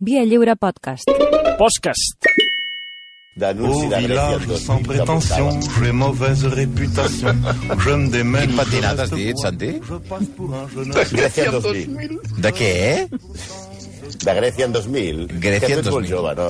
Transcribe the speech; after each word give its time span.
Via 0.00 0.24
Lliure 0.24 0.54
Podcast. 0.56 1.08
Podcast. 1.58 2.16
Grècia 3.36 3.98
village 3.98 4.46
2000 4.46 4.56
sans 4.58 4.82
prétention, 4.82 5.48
j'ai 5.80 5.92
mauvaise 5.92 6.44
réputation. 6.44 7.34
Je 7.78 7.90
me 7.90 8.08
démène. 8.10 8.50
Quin 8.70 8.82
has 8.82 9.10
dit. 9.10 9.32
Santi? 9.36 9.80
Je 9.88 9.94
passe 9.94 10.26
pour 10.36 10.52
un 10.54 10.68
jeune 10.68 10.90
Grècia 11.12 11.50
2000. 11.52 12.18
De 12.38 12.50
què? 12.50 13.06
De 14.24 14.34
Grècia 14.34 14.66
en 14.66 14.72
2000. 14.74 15.26
Grècia 15.42 15.76
en 15.76 15.82
tu 15.82 15.88
ets 15.88 15.90
molt 15.94 16.06
2000. 16.06 16.10
jove, 16.12 16.34
no? 16.38 16.48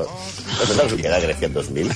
No 0.59 0.67
saps 0.75 0.95
que 0.99 1.07
era 1.09 1.19
Grècia 1.23 1.49
en 1.49 1.55
2000? 1.55 1.93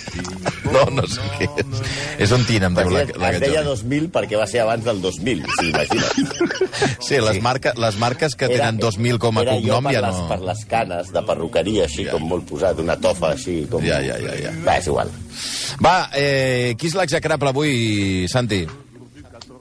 No, 0.73 0.83
no 0.97 1.05
sé 1.11 1.25
què 1.39 1.49
és. 1.63 1.81
És 2.27 2.33
on 2.37 2.45
tina, 2.49 2.69
em 2.71 2.77
diu 2.77 2.91
la, 2.93 3.03
la 3.21 3.31
es 3.35 3.41
deia 3.43 3.63
Jordi. 3.67 3.89
2000 3.89 4.11
perquè 4.15 4.39
va 4.41 4.47
ser 4.49 4.63
abans 4.65 4.85
del 4.87 5.01
2000, 5.03 5.43
sí, 5.59 5.71
imagina't. 5.73 6.93
Sí, 7.03 7.19
les, 7.21 7.41
marca, 7.45 7.73
les 7.77 7.99
marques 8.01 8.37
que 8.39 8.49
tenen 8.53 8.79
2000 8.81 9.19
com 9.23 9.39
a 9.41 9.43
era 9.47 9.57
cognom 9.59 9.91
ja 9.93 10.05
no... 10.05 10.13
per 10.31 10.39
les 10.47 10.63
canes 10.71 11.11
de 11.13 11.25
perruqueria, 11.29 11.89
així 11.89 12.07
Ja. 12.07 12.17
com 12.17 12.25
molt 12.31 12.47
posat, 12.49 12.79
una 12.83 12.97
tofa 13.01 13.33
així 13.37 13.61
com... 13.71 13.83
Ja, 13.87 14.01
ja, 14.03 14.17
ja, 14.23 14.35
ja. 14.49 14.53
Va, 14.65 14.79
és 14.81 14.87
igual. 14.91 15.11
Va, 15.83 15.97
eh, 16.19 16.73
qui 16.79 16.89
és 16.91 16.97
l'execrable 16.99 17.53
avui, 17.53 18.27
Santi? 18.33 18.65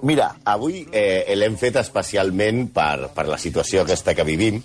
Mira, 0.08 0.32
avui 0.50 0.80
eh, 0.92 1.30
l'hem 1.38 1.58
fet 1.62 1.76
especialment 1.78 2.72
per, 2.74 3.12
per 3.14 3.28
la 3.30 3.38
situació 3.38 3.84
aquesta 3.84 4.16
que 4.18 4.26
vivim, 4.26 4.58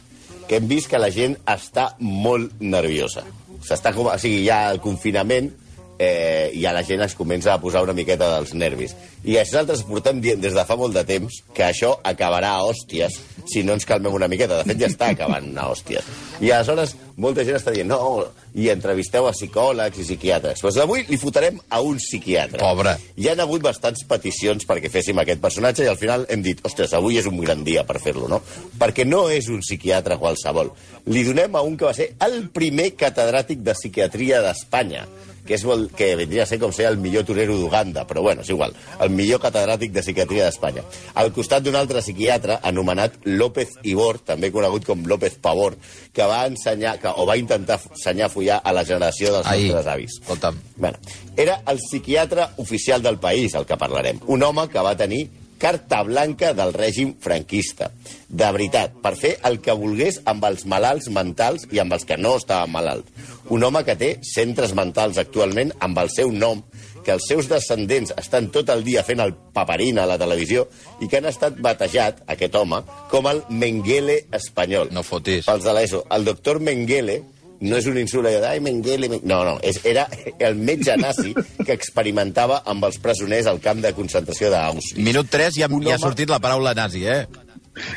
que 0.47 0.61
hem 0.61 0.69
vist 0.71 0.91
que 0.91 1.01
la 1.01 1.11
gent 1.11 1.37
està 1.51 1.91
molt 2.01 2.61
nerviosa. 2.61 3.25
S'està 3.67 3.93
com, 3.97 4.11
o 4.13 4.19
sigui, 4.21 4.47
ha 4.51 4.71
el 4.71 4.83
confinament 4.85 5.51
eh, 5.99 6.51
i 6.55 6.63
ja 6.63 6.75
la 6.77 6.85
gent 6.87 7.03
es 7.05 7.15
comença 7.17 7.55
a 7.55 7.61
posar 7.63 7.83
una 7.87 7.95
miqueta 7.97 8.29
dels 8.37 8.55
nervis. 8.55 8.95
I 9.25 9.39
nosaltres 9.39 9.85
portem 9.89 10.21
dient 10.23 10.43
des 10.43 10.55
de 10.55 10.65
fa 10.67 10.77
molt 10.79 10.95
de 10.95 11.05
temps 11.07 11.41
que 11.55 11.65
això 11.67 11.97
acabarà 12.05 12.57
a 12.57 12.67
hòsties 12.69 13.19
si 13.47 13.63
no 13.65 13.75
ens 13.77 13.87
calmem 13.87 14.15
una 14.15 14.29
miqueta. 14.29 14.61
De 14.61 14.69
fet, 14.69 14.81
ja 14.81 14.91
està 14.91 15.11
acabant 15.15 15.49
a 15.57 15.69
hòsties. 15.71 16.07
I 16.41 16.53
aleshores 16.53 16.97
molta 17.17 17.45
gent 17.47 17.57
està 17.57 17.73
dient 17.73 17.89
no, 17.89 18.27
i 18.55 18.69
entrevisteu 18.73 19.27
a 19.29 19.33
psicòlegs 19.33 20.01
i 20.03 20.05
psiquiatres. 20.05 20.63
Doncs 20.65 20.81
avui 20.83 21.05
li 21.09 21.19
fotrem 21.21 21.59
a 21.73 21.81
un 21.85 22.01
psiquiatre. 22.01 22.61
Pobre. 22.61 22.97
Hi 23.17 23.31
han 23.33 23.41
hagut 23.45 23.65
bastants 23.65 24.05
peticions 24.09 24.69
perquè 24.69 24.91
féssim 24.93 25.19
aquest 25.23 25.41
personatge 25.43 25.87
i 25.87 25.91
al 25.91 26.01
final 26.01 26.27
hem 26.33 26.45
dit, 26.45 26.61
ostres, 26.69 26.93
avui 26.97 27.19
és 27.21 27.29
un 27.31 27.41
gran 27.41 27.65
dia 27.65 27.87
per 27.89 27.99
fer-lo, 28.05 28.29
no? 28.29 28.43
Perquè 28.79 29.09
no 29.09 29.27
és 29.33 29.49
un 29.53 29.65
psiquiatre 29.65 30.21
qualsevol. 30.21 30.73
Li 31.09 31.25
donem 31.27 31.57
a 31.57 31.65
un 31.65 31.79
que 31.79 31.89
va 31.89 31.95
ser 31.97 32.13
el 32.27 32.43
primer 32.53 32.93
catedràtic 33.01 33.65
de 33.65 33.77
psiquiatria 33.77 34.43
d'Espanya, 34.45 35.07
que, 35.47 35.57
és 35.57 35.65
el, 35.65 35.87
que 35.97 36.11
vendria 36.19 36.45
a 36.45 36.51
ser 36.51 36.59
com 36.63 36.73
ser 36.75 36.89
el 36.91 36.99
millor 37.03 37.25
torero 37.29 37.57
d'Uganda, 37.59 38.07
però 38.09 38.23
bueno, 38.25 38.43
és 38.43 38.51
igual, 38.53 38.75
el 39.01 39.13
millor 39.15 39.41
catedràtic 39.43 39.95
de 39.95 40.03
psiquiatria 40.05 40.49
d'Espanya. 40.49 40.85
Al 41.15 41.33
costat 41.37 41.65
d'un 41.65 41.79
altre 41.79 42.03
psiquiatre 42.05 42.59
anomenat 42.67 43.21
López 43.25 43.77
Ibor, 43.87 44.21
també 44.27 44.53
conegut 44.55 44.85
com 44.89 45.07
López 45.07 45.39
Pavor, 45.43 45.79
que 46.13 46.27
va 46.29 46.45
ensenyar, 46.51 46.99
que, 47.01 47.15
o 47.15 47.27
va 47.29 47.39
intentar 47.41 47.81
ensenyar 47.91 48.29
a 48.29 48.33
follar 48.33 48.61
a 48.63 48.75
la 48.77 48.85
generació 48.85 49.33
dels 49.33 49.49
Ahir. 49.49 49.71
nostres 49.73 49.93
avis. 49.95 50.21
Escolta'm. 50.21 50.61
Bueno, 50.77 50.99
era 51.37 51.63
el 51.67 51.81
psiquiatre 51.81 52.49
oficial 52.59 53.03
del 53.03 53.19
país, 53.19 53.55
el 53.55 53.67
que 53.67 53.77
parlarem. 53.77 54.21
Un 54.27 54.43
home 54.43 54.69
que 54.69 54.83
va 54.83 54.97
tenir 54.97 55.29
carta 55.59 56.03
blanca 56.07 56.53
del 56.57 56.73
règim 56.77 57.15
franquista. 57.21 57.91
De 58.29 58.49
veritat, 58.53 58.97
per 59.03 59.15
fer 59.19 59.37
el 59.49 59.61
que 59.63 59.77
volgués 59.77 60.21
amb 60.25 60.45
els 60.49 60.67
malalts 60.67 61.09
mentals 61.13 61.67
i 61.73 61.81
amb 61.83 61.95
els 61.97 62.07
que 62.09 62.19
no 62.21 62.37
estaven 62.41 62.73
malalts. 62.75 63.13
Un 63.55 63.63
home 63.63 63.85
que 63.87 63.95
té 63.99 64.11
centres 64.27 64.75
mentals 64.75 65.21
actualment 65.23 65.73
amb 65.81 65.99
el 66.03 66.11
seu 66.11 66.33
nom, 66.35 66.65
que 67.07 67.15
els 67.15 67.29
seus 67.31 67.47
descendents 67.47 68.11
estan 68.19 68.49
tot 68.51 68.71
el 68.75 68.83
dia 68.87 69.05
fent 69.07 69.23
el 69.23 69.33
paperín 69.55 70.01
a 70.03 70.09
la 70.11 70.19
televisió 70.19 70.65
i 71.01 71.07
que 71.07 71.21
han 71.21 71.29
estat 71.31 71.61
batejat, 71.63 72.25
aquest 72.35 72.59
home, 72.59 72.83
com 73.13 73.29
el 73.31 73.45
Mengele 73.49 74.25
espanyol. 74.35 74.91
No 74.91 75.07
fotis. 75.07 75.47
Pels 75.47 75.63
de 75.63 75.75
l'ESO. 75.77 76.03
El 76.11 76.27
doctor 76.27 76.59
Mengele 76.59 77.21
no 77.61 77.79
és 77.79 77.89
un 77.91 77.99
insult 78.01 78.29
allò 78.29 78.43
d'ai, 78.45 78.61
Mengele... 78.65 79.11
Men-". 79.13 79.25
No, 79.29 79.43
no, 79.47 79.57
és, 79.63 79.81
era 79.89 80.07
el 80.39 80.59
metge 80.61 80.97
nazi 81.01 81.35
que 81.63 81.73
experimentava 81.75 82.63
amb 82.69 82.87
els 82.89 83.01
presoners 83.03 83.49
al 83.51 83.61
camp 83.65 83.83
de 83.85 83.95
concentració 83.97 84.53
d'Auschwitz. 84.53 85.03
Minut 85.03 85.31
3 85.33 85.61
ja, 85.63 85.71
ja 85.71 85.97
ha 85.97 86.03
sortit 86.03 86.33
la 86.33 86.41
paraula 86.43 86.75
nazi, 86.77 87.07
eh? 87.07 87.25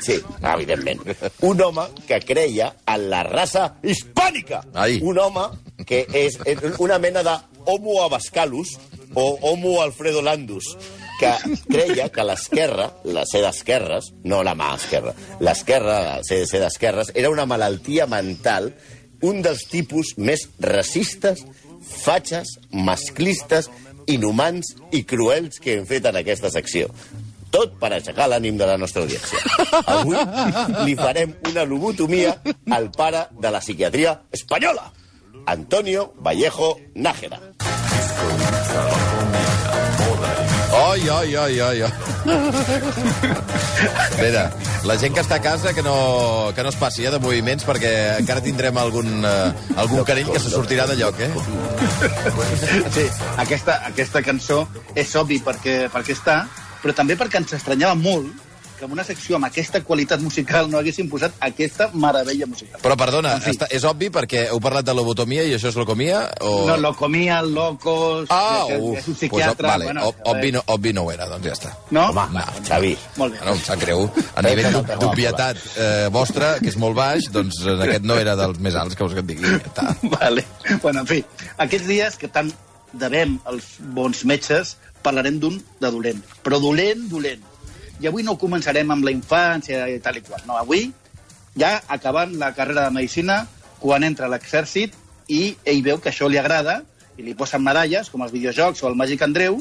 Sí, 0.03 0.17
evidentment. 0.43 1.01
Un 1.47 1.61
home 1.63 1.85
que 2.07 2.19
creia 2.27 2.73
en 2.87 3.09
la 3.11 3.23
raça 3.23 3.69
hispànica. 3.81 4.63
Ai. 4.75 4.99
Un 4.99 5.19
home 5.23 5.45
que 5.87 6.03
és 6.13 6.35
una 6.83 6.99
mena 6.99 7.23
de 7.23 7.35
homo 7.65 8.01
abascalus 8.03 8.75
o 9.15 9.37
homo 9.41 9.81
alfredo 9.81 10.21
landus 10.21 10.75
que 11.19 11.33
creia 11.67 12.07
que 12.09 12.23
l'esquerra, 12.23 12.87
la 13.03 13.25
ser 13.27 13.41
d'esquerres, 13.43 14.13
no 14.23 14.39
la 14.47 14.55
mà 14.55 14.71
esquerra, 14.77 15.11
l'esquerra, 15.43 15.97
la 16.05 16.13
ser, 16.23 16.45
ser 16.47 16.61
d'esquerres, 16.63 17.11
era 17.13 17.31
una 17.33 17.45
malaltia 17.49 18.07
mental, 18.07 18.71
un 19.25 19.41
dels 19.45 19.65
tipus 19.69 20.13
més 20.17 20.45
racistes, 20.63 21.43
fatxes, 22.03 22.57
masclistes, 22.71 23.69
inhumans 24.09 24.73
i 24.95 25.03
cruels 25.07 25.59
que 25.61 25.77
hem 25.77 25.87
fet 25.89 26.07
en 26.09 26.19
aquesta 26.21 26.51
secció. 26.53 26.89
Tot 27.49 27.75
per 27.81 27.91
aixecar 27.95 28.27
l'ànim 28.29 28.59
de 28.59 28.67
la 28.69 28.77
nostra 28.77 29.03
audiència. 29.05 29.41
Avui 29.95 30.17
li 30.85 30.95
farem 30.99 31.33
una 31.49 31.65
lobotomia 31.65 32.35
al 32.77 32.91
pare 32.93 33.25
de 33.41 33.53
la 33.53 33.61
psiquiatria 33.63 34.19
espanyola, 34.31 34.91
Antonio 35.49 36.11
Vallejo 36.21 36.75
Nájera. 36.95 37.41
Oi, 40.71 41.09
oi, 41.09 41.35
oi, 41.35 41.61
oi, 41.61 41.81
oi. 41.81 41.91
Espera, 44.09 44.43
la 44.85 44.95
gent 45.01 45.15
que 45.15 45.23
està 45.23 45.39
a 45.39 45.41
casa 45.41 45.73
que 45.73 45.81
no, 45.81 45.95
que 46.55 46.63
no 46.65 46.69
es 46.69 46.77
passi 46.77 47.07
eh, 47.07 47.13
de 47.13 47.19
moviments 47.23 47.65
perquè 47.65 47.93
encara 48.19 48.43
tindrem 48.45 48.77
algun, 48.77 49.25
eh, 49.25 49.73
algun 49.81 50.05
canell 50.05 50.29
que 50.29 50.41
se 50.43 50.51
sortirà 50.53 50.85
de 50.89 50.99
lloc, 50.99 51.17
eh? 51.25 51.31
Sí, 52.93 53.07
aquesta, 53.41 53.79
aquesta 53.89 54.21
cançó 54.25 54.61
és 54.93 55.15
obvi 55.17 55.39
perquè, 55.45 55.79
perquè 55.93 56.13
està, 56.17 56.43
però 56.83 56.93
també 56.95 57.17
perquè 57.17 57.41
ens 57.41 57.57
estranyava 57.57 57.97
molt 57.97 58.48
que 58.79 58.85
en 58.87 58.93
una 58.95 59.03
secció 59.03 59.35
amb 59.37 59.45
aquesta 59.49 59.81
qualitat 59.83 60.21
musical 60.23 60.69
no 60.71 60.79
haguessin 60.79 61.09
posat 61.11 61.35
aquesta 61.45 61.89
meravella 61.93 62.47
musical. 62.47 62.79
Però, 62.81 62.95
perdona, 62.97 63.33
En 63.35 63.41
fi. 63.43 63.51
està, 63.53 63.67
és 63.75 63.83
obvi 63.85 64.09
perquè 64.09 64.45
heu 64.49 64.59
parlat 64.63 64.85
de 64.87 64.93
lobotomia 64.95 65.43
i 65.43 65.53
això 65.57 65.69
és 65.69 65.75
locomia? 65.77 66.21
O... 66.41 66.65
No, 66.69 66.77
lo 66.77 66.93
comia, 66.95 67.41
locos... 67.43 68.27
Ah, 68.31 68.63
que 68.69 68.77
uf, 68.79 68.97
és 68.97 69.07
un 69.07 69.13
pues, 69.13 69.17
psiquiatre... 69.19 69.67
vale, 69.67 69.85
bueno, 69.91 70.07
ob- 70.07 70.23
obvi, 70.33 70.51
no, 70.55 70.63
obvi 70.67 70.93
no 70.95 71.03
ho 71.03 71.11
era, 71.11 71.27
doncs 71.29 71.45
ja 71.49 71.53
està. 71.57 71.73
no? 71.91 72.07
Home, 72.13 72.25
va, 72.39 72.47
Xavi. 72.67 72.95
Molt 73.19 73.35
bé. 73.35 73.43
No, 73.45 73.53
em 73.57 73.61
sap 73.67 73.83
greu. 73.83 74.05
A 74.35 74.41
nivell 74.47 74.71
d'ob- 74.73 74.95
d'obvietat 75.03 75.57
eh, 75.75 76.07
vostra, 76.15 76.55
que 76.63 76.71
és 76.71 76.77
molt 76.79 76.95
baix, 76.97 77.27
doncs 77.35 77.61
en 77.67 77.83
aquest 77.85 78.07
no 78.07 78.15
era 78.21 78.35
dels 78.39 78.59
més 78.63 78.75
alts 78.79 78.95
que 78.95 79.03
us 79.03 79.13
que 79.17 79.25
et 79.25 79.29
digui. 79.33 79.53
Ja. 79.75 79.93
Vale. 80.17 80.45
Bueno, 80.81 81.01
en 81.03 81.07
fi, 81.11 81.21
aquests 81.57 81.87
dies 81.91 82.15
que 82.21 82.31
tant 82.31 82.51
devem 82.93 83.35
als 83.45 83.75
bons 83.93 84.23
metges, 84.25 84.77
parlarem 85.03 85.37
d'un 85.39 85.59
de 85.79 85.91
dolent. 85.93 86.23
Però 86.43 86.57
dolent, 86.63 87.05
dolent. 87.11 87.43
I 87.99 88.07
avui 88.07 88.23
no 88.23 88.37
començarem 88.39 88.91
amb 88.91 89.05
la 89.05 89.11
infància 89.11 89.87
i 89.91 89.99
tal 90.03 90.17
i 90.17 90.23
qual. 90.23 90.41
No, 90.47 90.55
avui, 90.55 90.87
ja 91.59 91.75
acabant 91.87 92.35
la 92.39 92.53
carrera 92.55 92.87
de 92.87 92.95
Medicina, 92.95 93.41
quan 93.79 94.05
entra 94.07 94.27
a 94.27 94.31
l'exèrcit 94.31 94.95
i 95.27 95.55
ell 95.67 95.83
veu 95.83 95.99
que 95.99 96.11
això 96.13 96.29
li 96.29 96.39
agrada 96.39 96.81
i 97.19 97.25
li 97.25 97.35
posen 97.35 97.63
medalles, 97.63 98.09
com 98.09 98.23
els 98.23 98.31
videojocs 98.31 98.83
o 98.83 98.89
el 98.89 98.97
Màgic 98.99 99.23
Andreu, 99.25 99.59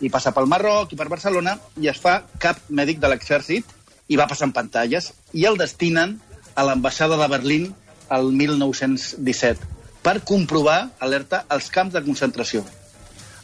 i 0.00 0.10
passa 0.10 0.32
pel 0.32 0.48
Marroc 0.48 0.92
i 0.94 0.98
per 0.98 1.08
Barcelona 1.10 1.56
i 1.80 1.88
es 1.90 2.00
fa 2.00 2.22
cap 2.40 2.58
mèdic 2.70 3.00
de 3.02 3.10
l'exèrcit 3.10 3.74
i 4.08 4.18
va 4.18 4.28
passant 4.30 4.54
pantalles 4.54 5.10
i 5.36 5.44
el 5.48 5.58
destinen 5.60 6.16
a 6.54 6.64
l'ambaixada 6.66 7.18
de 7.20 7.28
Berlín 7.32 7.68
el 8.12 8.30
1917 8.36 9.68
per 10.02 10.18
comprovar, 10.26 10.90
alerta, 10.98 11.44
els 11.54 11.68
camps 11.70 11.94
de 11.94 12.02
concentració. 12.02 12.64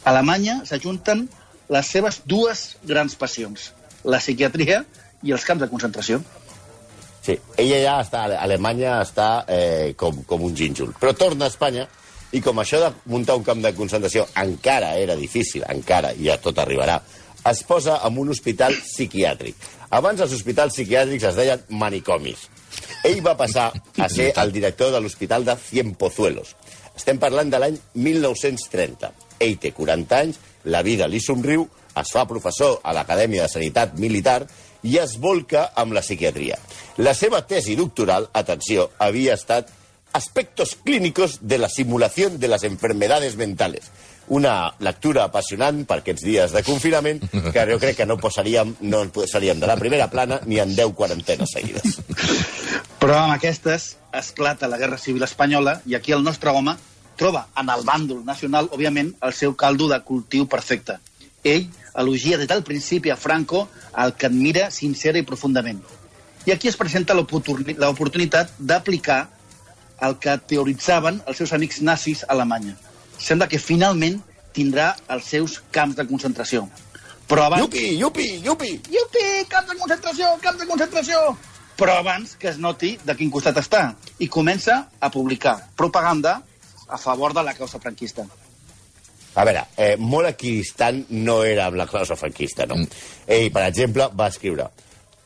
A 0.03 0.11
Alemanya 0.11 0.59
s'ajunten 0.67 1.27
les 1.71 1.91
seves 1.93 2.19
dues 2.27 2.75
grans 2.83 3.15
passions, 3.15 3.69
la 4.03 4.19
psiquiatria 4.21 4.83
i 5.23 5.33
els 5.35 5.45
camps 5.45 5.65
de 5.65 5.69
concentració. 5.71 6.21
Sí, 7.25 7.35
ella 7.59 7.79
ja 7.83 7.95
està, 8.03 8.25
a 8.25 8.43
Alemanya 8.45 8.99
està 9.03 9.29
eh, 9.47 9.93
com, 9.99 10.23
com 10.27 10.45
un 10.47 10.55
gínjol. 10.55 10.93
Però 10.99 11.13
torna 11.17 11.47
a 11.47 11.53
Espanya 11.53 11.87
i 12.31 12.41
com 12.45 12.61
això 12.61 12.79
de 12.83 12.91
muntar 13.11 13.35
un 13.39 13.43
camp 13.43 13.61
de 13.63 13.73
concentració 13.75 14.27
encara 14.39 14.93
era 15.01 15.17
difícil, 15.19 15.65
encara, 15.67 16.13
i 16.13 16.29
ja 16.29 16.37
tot 16.41 16.61
arribarà, 16.61 16.99
es 17.49 17.63
posa 17.63 17.99
en 18.05 18.17
un 18.21 18.29
hospital 18.29 18.75
psiquiàtric. 18.77 19.55
Abans 19.97 20.21
els 20.21 20.35
hospitals 20.35 20.75
psiquiàtrics 20.75 21.25
es 21.31 21.37
deien 21.39 21.63
manicomis. 21.81 22.47
Ell 23.07 23.23
va 23.25 23.37
passar 23.39 23.71
a 23.73 24.09
ser 24.11 24.29
el 24.37 24.51
director 24.53 24.91
de 24.93 25.01
l'hospital 25.01 25.45
de 25.47 25.55
Cienpozuelos. 25.57 26.53
Estem 26.95 27.17
parlant 27.17 27.49
de 27.49 27.59
l'any 27.61 27.77
1930. 27.95 29.11
Ell 29.39 29.57
té 29.57 29.71
40 29.73 30.19
anys, 30.19 30.39
la 30.69 30.83
vida 30.85 31.07
li 31.07 31.21
somriu, 31.23 31.65
es 31.97 32.13
fa 32.13 32.27
professor 32.27 32.79
a 32.83 32.93
l'Acadèmia 32.93 33.45
de 33.45 33.53
Sanitat 33.53 33.97
Militar 33.99 34.43
i 34.83 34.97
es 35.01 35.17
volca 35.19 35.69
amb 35.75 35.93
la 35.93 36.03
psiquiatria. 36.05 36.59
La 36.97 37.13
seva 37.13 37.41
tesi 37.47 37.75
doctoral, 37.75 38.29
atenció, 38.33 38.89
havia 38.99 39.35
estat 39.35 39.73
Aspectos 40.11 40.75
clínicos 40.83 41.37
de 41.41 41.59
la 41.59 41.69
simulación 41.69 42.39
de 42.39 42.47
las 42.47 42.63
enfermedades 42.63 43.35
mentales. 43.35 43.91
Una 44.27 44.73
lectura 44.79 45.23
apassionant 45.25 45.83
per 45.89 45.99
aquests 46.01 46.25
dies 46.25 46.53
de 46.53 46.63
confinament 46.65 47.21
que 47.29 47.65
jo 47.69 47.77
crec 47.81 47.99
que 47.99 48.07
no 48.09 48.17
posaríem, 48.17 48.73
no 48.81 49.03
posaríem 49.13 49.61
de 49.61 49.69
la 49.69 49.77
primera 49.77 50.09
plana 50.09 50.39
ni 50.45 50.57
en 50.61 50.73
10 50.75 50.95
quarantenes 50.97 51.53
seguides. 51.53 51.99
Però 53.01 53.19
amb 53.19 53.35
aquestes 53.35 53.97
esclata 54.13 54.69
la 54.69 54.81
Guerra 54.81 54.97
Civil 54.97 55.25
Espanyola 55.29 55.79
i 55.85 55.97
aquí 55.97 56.13
el 56.17 56.25
nostre 56.25 56.49
home 56.49 56.73
troba 57.19 57.45
en 57.57 57.69
el 57.69 57.85
bàndol 57.85 58.25
nacional, 58.25 58.69
òbviament, 58.73 59.13
el 59.21 59.33
seu 59.37 59.53
caldo 59.53 59.89
de 59.91 60.01
cultiu 60.07 60.47
perfecte. 60.49 60.97
Ell 61.43 61.67
elogia 61.95 62.37
des 62.37 62.47
del 62.47 62.63
principi 62.63 63.09
a 63.09 63.17
Franco, 63.17 63.67
el 63.97 64.13
que 64.13 64.27
admira 64.27 64.69
sincera 64.71 65.19
i 65.19 65.23
profundament. 65.27 65.81
I 66.45 66.51
aquí 66.51 66.67
es 66.67 66.77
presenta 66.77 67.13
l'oportuni- 67.13 67.75
l'oportunitat 67.77 68.51
d'aplicar 68.59 69.27
el 70.01 70.15
que 70.19 70.37
teoritzaven 70.47 71.21
els 71.27 71.37
seus 71.37 71.51
amics 71.53 71.81
nazis 71.81 72.23
a 72.23 72.31
Alemanya. 72.33 72.77
Sembla 73.19 73.49
que 73.51 73.59
finalment 73.59 74.21
tindrà 74.55 74.93
els 75.09 75.25
seus 75.25 75.59
camps 75.71 75.95
de 75.97 76.07
concentració. 76.07 76.69
Però 77.27 77.43
abans... 77.45 77.61
Yupi, 77.61 77.97
yupi, 77.99 78.27
yupi! 78.45 78.71
Yupi, 78.89 79.25
camp 79.51 79.67
de 79.69 79.75
concentració, 79.77 80.31
camp 80.41 80.57
de 80.57 80.65
concentració! 80.65 81.19
Però 81.79 81.99
abans 81.99 82.33
que 82.39 82.49
es 82.49 82.57
noti 82.57 82.97
de 83.05 83.15
quin 83.15 83.29
costat 83.31 83.59
està. 83.61 83.93
I 84.19 84.27
comença 84.27 84.87
a 84.99 85.09
publicar 85.13 85.69
propaganda 85.77 86.41
a 86.87 86.97
favor 86.97 87.33
de 87.33 87.43
la 87.43 87.53
causa 87.53 87.79
franquista. 87.79 88.25
A 89.39 89.47
veure, 89.47 89.63
eh, 89.79 89.95
molt 89.95 90.27
equidistant 90.33 91.05
no 91.15 91.39
era 91.47 91.69
amb 91.69 91.79
la 91.79 91.87
causa 91.87 92.17
franquista, 92.19 92.67
no? 92.67 92.75
Ell, 93.25 93.49
per 93.55 93.65
exemple, 93.69 94.09
va 94.19 94.27
escriure 94.27 94.67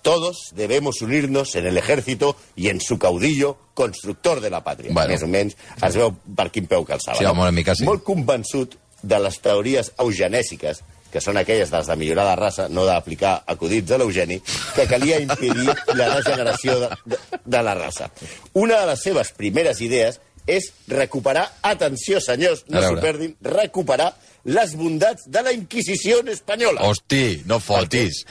Todos 0.03 0.51
debemos 0.53 1.01
unirnos 1.01 1.55
en 1.55 1.65
el 1.65 1.77
ejército 1.77 2.35
y 2.57 2.67
en 2.67 2.81
su 2.81 2.99
caudillo, 2.99 3.57
constructor 3.73 4.41
de 4.41 4.49
la 4.49 4.61
patria. 4.61 4.91
Bueno. 4.91 5.15
Més 5.15 5.23
o 5.23 5.29
menys 5.31 5.55
es 5.55 5.95
veu 5.95 6.11
per 6.11 6.49
quin 6.51 6.67
peu 6.67 6.83
calçava. 6.83 7.15
Sí, 7.15 7.23
home, 7.25 7.39
una 7.39 7.55
mica 7.55 7.71
sí. 7.71 7.87
Molt 7.87 8.03
convençut 8.03 8.75
de 8.99 9.19
les 9.23 9.39
teories 9.39 9.93
eugenèsiques, 10.03 10.83
que 11.13 11.23
són 11.23 11.39
aquelles 11.39 11.71
de 11.71 11.79
les 11.79 11.87
de 11.87 11.95
millorar 12.01 12.27
la 12.27 12.35
raça, 12.35 12.67
no 12.67 12.83
d'aplicar 12.83 13.37
acudits 13.47 13.95
a 13.95 14.01
l'Eugeni, 14.01 14.41
que 14.75 14.89
calia 14.91 15.21
impedir 15.23 15.71
la 15.95 16.09
degeneració 16.17 16.77
de, 16.83 16.91
de, 17.07 17.21
de 17.55 17.63
la 17.63 17.77
raça. 17.79 18.11
Una 18.59 18.83
de 18.83 18.91
les 18.91 19.07
seves 19.07 19.31
primeres 19.39 19.79
idees 19.79 20.19
és 20.47 20.71
recuperar, 20.87 21.45
atenció 21.61 22.19
senyors, 22.21 22.65
no 22.69 22.81
s'ho 22.83 22.97
perdin, 23.01 23.35
recuperar 23.41 24.11
les 24.45 24.73
bondats 24.75 25.23
de 25.31 25.41
la 25.41 25.53
Inquisició 25.55 26.19
espanyola. 26.27 26.81
Hosti, 26.83 27.43
no 27.45 27.59
fotis. 27.63 28.25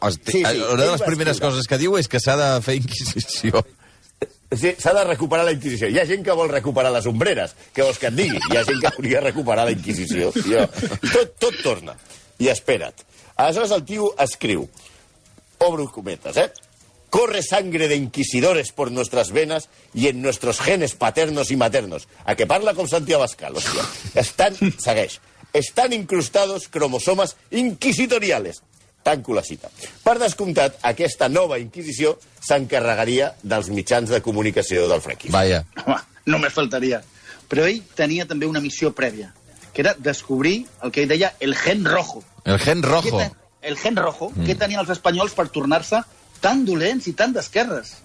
Hosti, 0.00 0.32
Sí, 0.32 0.44
sí, 0.44 0.60
una 0.72 0.84
de 0.84 0.92
les 0.92 1.02
primeres 1.02 1.36
escriure. 1.36 1.52
coses 1.52 1.66
que 1.68 1.78
diu 1.78 1.96
és 1.98 2.08
que 2.08 2.20
s'ha 2.20 2.36
de 2.38 2.48
fer 2.62 2.76
inquisició. 2.78 3.64
Sí, 4.54 4.70
S'ha 4.80 4.94
de 4.96 5.02
recuperar 5.04 5.44
la 5.44 5.52
Inquisició. 5.52 5.88
Hi 5.92 5.98
ha 6.00 6.06
gent 6.08 6.22
que 6.24 6.32
vol 6.32 6.48
recuperar 6.48 6.88
les 6.94 7.04
ombreres. 7.06 7.52
Què 7.76 7.82
vols 7.84 7.98
que 8.00 8.06
et 8.08 8.14
digui? 8.16 8.38
Hi 8.48 8.56
ha 8.56 8.62
gent 8.64 8.78
que 8.80 8.92
volia 8.96 9.20
recuperar 9.20 9.66
la 9.68 9.74
Inquisició. 9.74 10.30
Jo, 10.32 10.62
tot, 11.12 11.34
tot 11.38 11.58
torna. 11.62 11.98
I 12.40 12.48
espera't. 12.48 13.02
Aleshores 13.36 13.74
el 13.76 13.84
tio 13.84 14.14
escriu, 14.24 14.64
obro 15.58 15.84
cometes, 15.92 16.36
eh? 16.40 16.48
Corre 17.10 17.42
sangre 17.42 17.88
de 17.88 17.96
inquisidores 17.96 18.72
por 18.72 18.92
nuestras 18.92 19.32
venas 19.32 19.68
y 19.94 20.08
en 20.08 20.20
nuestros 20.20 20.60
genes 20.60 20.94
paternos 20.94 21.50
y 21.50 21.56
maternos. 21.56 22.08
A 22.24 22.34
que 22.34 22.46
parla 22.46 22.74
com 22.74 22.86
Santi 22.86 23.14
Abascal, 23.16 23.56
hòstia. 23.56 23.84
Estan, 24.14 24.56
segueix, 24.84 25.20
estan 25.52 25.92
incrustados 25.92 26.68
cromosomes 26.68 27.36
inquisitoriales. 27.50 28.60
Tanco 29.02 29.32
la 29.32 29.42
cita. 29.42 29.70
Per 30.04 30.18
descomptat, 30.20 30.76
aquesta 30.84 31.30
nova 31.32 31.56
Inquisició 31.62 32.18
s'encarregaria 32.44 33.30
dels 33.42 33.70
mitjans 33.72 34.10
de 34.12 34.20
comunicació 34.20 34.84
del 34.90 35.00
franquisme. 35.00 35.32
Vaja. 35.32 35.62
Home, 35.86 36.02
només 36.28 36.52
faltaria. 36.52 37.00
Però 37.48 37.64
ell 37.64 37.80
tenia 37.96 38.26
també 38.28 38.44
una 38.44 38.60
missió 38.60 38.92
prèvia, 38.92 39.32
que 39.72 39.80
era 39.86 39.94
descobrir 39.96 40.66
el 40.84 40.92
que 40.92 41.06
ell 41.06 41.08
deia 41.14 41.32
el 41.40 41.56
gen 41.56 41.86
rojo. 41.88 42.20
El 42.44 42.58
gen 42.60 42.82
rojo. 42.82 43.22
El 43.62 43.78
gen 43.80 43.96
rojo, 43.96 44.28
mm. 44.34 44.44
què 44.44 44.58
tenien 44.58 44.82
els 44.84 44.92
espanyols 44.92 45.32
per 45.34 45.48
tornar-se 45.54 46.02
tan 46.40 46.64
dolents 46.64 47.06
i 47.08 47.12
tan 47.12 47.32
d'esquerres? 47.32 47.96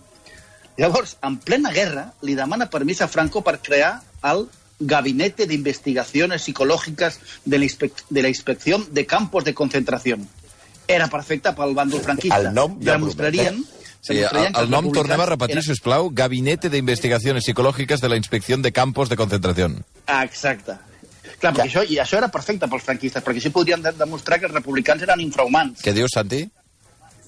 Llavors, 0.77 1.17
en 1.21 1.37
plena 1.37 1.71
guerra, 1.71 2.13
li 2.25 2.33
demana 2.35 2.69
permís 2.69 3.01
a 3.01 3.07
Franco 3.07 3.43
per 3.45 3.59
crear 3.61 4.01
el 4.25 4.47
Gabinete 4.79 5.45
de 5.45 5.53
Investigaciones 5.53 6.41
Psicológicas 6.41 7.19
de 7.45 7.59
la, 7.59 7.65
Inspe 7.65 7.91
de 8.09 8.21
la 8.23 8.29
Inspección 8.29 8.87
de 8.91 9.05
Campos 9.05 9.43
de 9.45 9.53
Concentración. 9.53 10.27
Era 10.87 11.07
perfecte 11.07 11.53
pel 11.55 11.75
bàndol 11.77 12.01
franquista. 12.03 12.39
El 12.41 12.49
nom 12.57 12.79
ja 12.81 12.97
demostrarien, 12.97 13.61
Sí, 14.03 14.17
el, 14.19 14.49
el 14.59 14.67
nom 14.67 14.89
tornem 14.91 15.21
a 15.23 15.25
repetir, 15.29 15.55
eren- 15.55 15.63
si 15.63 15.71
us 15.71 15.79
plau. 15.79 16.09
Gabinete 16.11 16.67
de 16.69 16.77
Investigaciones 16.77 17.45
Psicológicas 17.45 18.01
de 18.01 18.09
la 18.09 18.17
Inspección 18.17 18.61
de 18.61 18.73
Campos 18.73 19.07
de 19.07 19.15
Concentración. 19.15 19.85
Ah, 20.07 20.25
exacte. 20.25 20.73
Clar, 21.39 21.53
perquè 21.53 21.69
això, 21.69 21.85
i 21.87 22.01
això 22.03 22.17
era 22.19 22.27
perfecte 22.27 22.67
pels 22.67 22.83
franquistes, 22.83 23.23
perquè 23.23 23.39
així 23.39 23.49
podrien 23.55 23.79
de 23.81 23.93
demostrar 23.95 24.41
que 24.41 24.49
els 24.49 24.53
republicans 24.57 25.05
eren 25.07 25.21
infrahumans. 25.23 25.79
Què 25.85 25.93
dius, 25.95 26.11
Santi? 26.17 26.41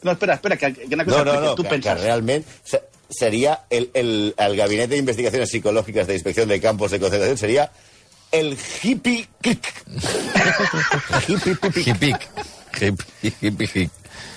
No, 0.05 0.11
espera, 0.13 0.35
espera, 0.35 0.55
que, 0.55 0.71
que 0.73 0.93
una 0.95 1.03
No, 1.03 1.11
cosa 1.11 1.25
no, 1.25 1.31
que 1.33 1.39
no, 1.47 1.55
tu 1.55 1.63
que, 1.63 1.69
penses. 1.69 1.93
que 1.95 2.01
realment 2.03 2.45
se- 2.63 2.83
sería 3.09 3.63
el, 3.69 3.89
el, 3.93 4.33
el 4.37 4.55
Gabinete 4.55 4.89
de 4.93 4.97
Investigaciones 4.97 5.49
Psicológicas 5.49 6.05
de 6.07 6.13
Inspección 6.13 6.47
de 6.47 6.61
Campos 6.61 6.91
de 6.91 6.99
Concentración, 6.99 7.37
sería 7.37 7.71
el 8.31 8.57
hippie 8.83 9.27
click. 9.41 9.65
hippie 11.27 11.55
pipi. 11.61 11.89
Hipic. 11.89 12.29
Hippie, 12.79 13.05
hippie, 13.41 13.65
hippie. 13.65 13.89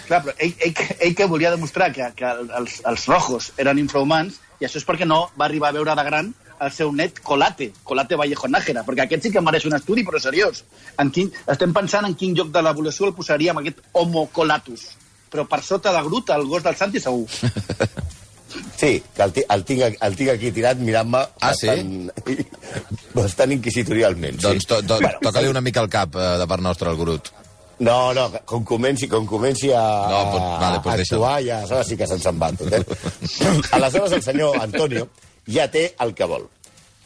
Clar, 0.09 0.23
però 0.25 0.35
ell, 0.41 0.55
ell, 0.65 0.75
ell 1.05 1.15
que 1.15 1.27
volia 1.29 1.51
demostrar 1.53 1.91
que, 1.93 2.07
que 2.17 2.25
els, 2.57 2.79
els 2.89 3.07
rojos 3.11 3.51
eren 3.61 3.79
infrahumans, 3.83 4.39
i 4.61 4.65
això 4.67 4.81
és 4.81 4.87
perquè 4.89 5.05
no 5.07 5.27
va 5.39 5.45
arribar 5.49 5.69
a 5.69 5.77
veure 5.77 5.95
de 5.99 6.05
gran 6.07 6.31
el 6.65 6.73
seu 6.75 6.91
net 6.97 7.21
Colate, 7.23 7.69
Colate 7.87 8.17
Vallejo 8.19 8.49
Nájera, 8.51 8.83
perquè 8.87 9.05
aquest 9.05 9.27
sí 9.29 9.31
que 9.35 9.43
mereix 9.45 9.67
un 9.69 9.77
estudi, 9.77 10.03
però 10.07 10.19
seriós. 10.23 10.65
En 10.99 11.13
quin, 11.15 11.29
estem 11.47 11.75
pensant 11.77 12.09
en 12.09 12.17
quin 12.19 12.33
lloc 12.35 12.49
de 12.55 12.63
l'evolució 12.65 13.07
el 13.07 13.15
posaríem, 13.15 13.61
aquest 13.61 13.79
Homo 13.93 14.25
Colatus. 14.33 14.89
Però 15.29 15.45
per 15.49 15.63
sota 15.63 15.93
de 15.93 16.03
Grut, 16.07 16.31
el 16.35 16.47
gos 16.49 16.63
del 16.65 16.77
Santi, 16.77 17.01
segur. 17.01 17.27
Sí, 18.79 19.03
que 19.15 19.23
el, 19.23 19.33
el, 19.51 19.65
tinc, 19.67 19.97
el 20.01 20.15
tinc 20.17 20.31
aquí 20.33 20.51
tirat 20.55 20.79
mirant-me 20.81 21.19
Ah, 21.45 21.51
sí? 21.55 21.67
bastant, 21.69 22.47
bastant 23.19 23.53
inquisitorialment. 23.53 24.39
Doncs 24.41 24.65
to, 24.71 24.79
to, 24.87 25.01
Bueno, 25.03 25.19
toca-li 25.23 25.51
una 25.51 25.61
mica 25.61 25.83
el 25.85 25.91
cap 25.93 26.15
eh, 26.17 26.29
de 26.41 26.47
part 26.49 26.63
nostra, 26.65 26.91
al 26.91 26.97
Gurut. 26.97 27.29
No, 27.85 28.15
no, 28.15 28.29
com 28.49 28.65
comenci, 28.67 29.07
com 29.11 29.27
comenci 29.29 29.69
a, 29.71 29.83
No, 30.11 30.23
pues, 30.33 30.47
vale, 30.63 30.81
pues 30.83 30.95
a 30.95 31.03
actuar, 31.03 31.35
ja, 31.45 31.59
aleshores 31.61 31.91
sí 31.93 31.99
que 31.99 32.09
se'n 32.11 32.23
se'n 32.23 32.41
va 32.41 32.49
tot, 32.59 32.73
eh? 32.73 32.81
Aleshores 33.77 34.17
el 34.17 34.25
senyor 34.25 34.57
Antonio 34.63 35.09
ja 35.47 35.69
té 35.71 35.85
el 36.03 36.15
que 36.15 36.27
vol. 36.27 36.49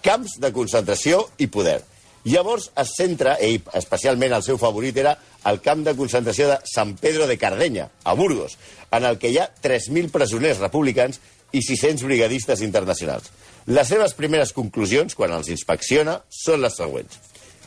Camps 0.05 0.39
de 0.41 0.53
concentració 0.53 1.27
i 1.39 1.51
poder. 1.53 1.81
Llavors 2.25 2.71
es 2.79 2.95
centra, 2.97 3.35
ell, 3.43 3.61
especialment 3.77 4.33
el 4.37 4.45
seu 4.47 4.61
favorit 4.61 4.97
era 5.03 5.17
el 5.49 5.61
camp 5.61 5.85
de 5.87 5.95
concentració 5.99 6.49
de 6.51 6.59
San 6.65 6.97
Pedro 6.97 7.27
de 7.27 7.39
Cardenya, 7.39 7.89
a 8.05 8.15
Burgos, 8.15 8.59
en 8.91 9.05
el 9.05 9.19
que 9.19 9.33
hi 9.33 9.39
ha 9.43 9.49
3.000 9.63 10.11
presoners 10.13 10.61
republicans 10.63 11.21
i 11.53 11.63
600 11.63 12.07
brigadistes 12.07 12.63
internacionals. 12.65 13.31
Les 13.67 13.89
seves 13.89 14.15
primeres 14.19 14.53
conclusions, 14.57 15.15
quan 15.15 15.35
els 15.35 15.51
inspecciona, 15.53 16.21
són 16.31 16.63
les 16.65 16.79
següents. 16.79 17.21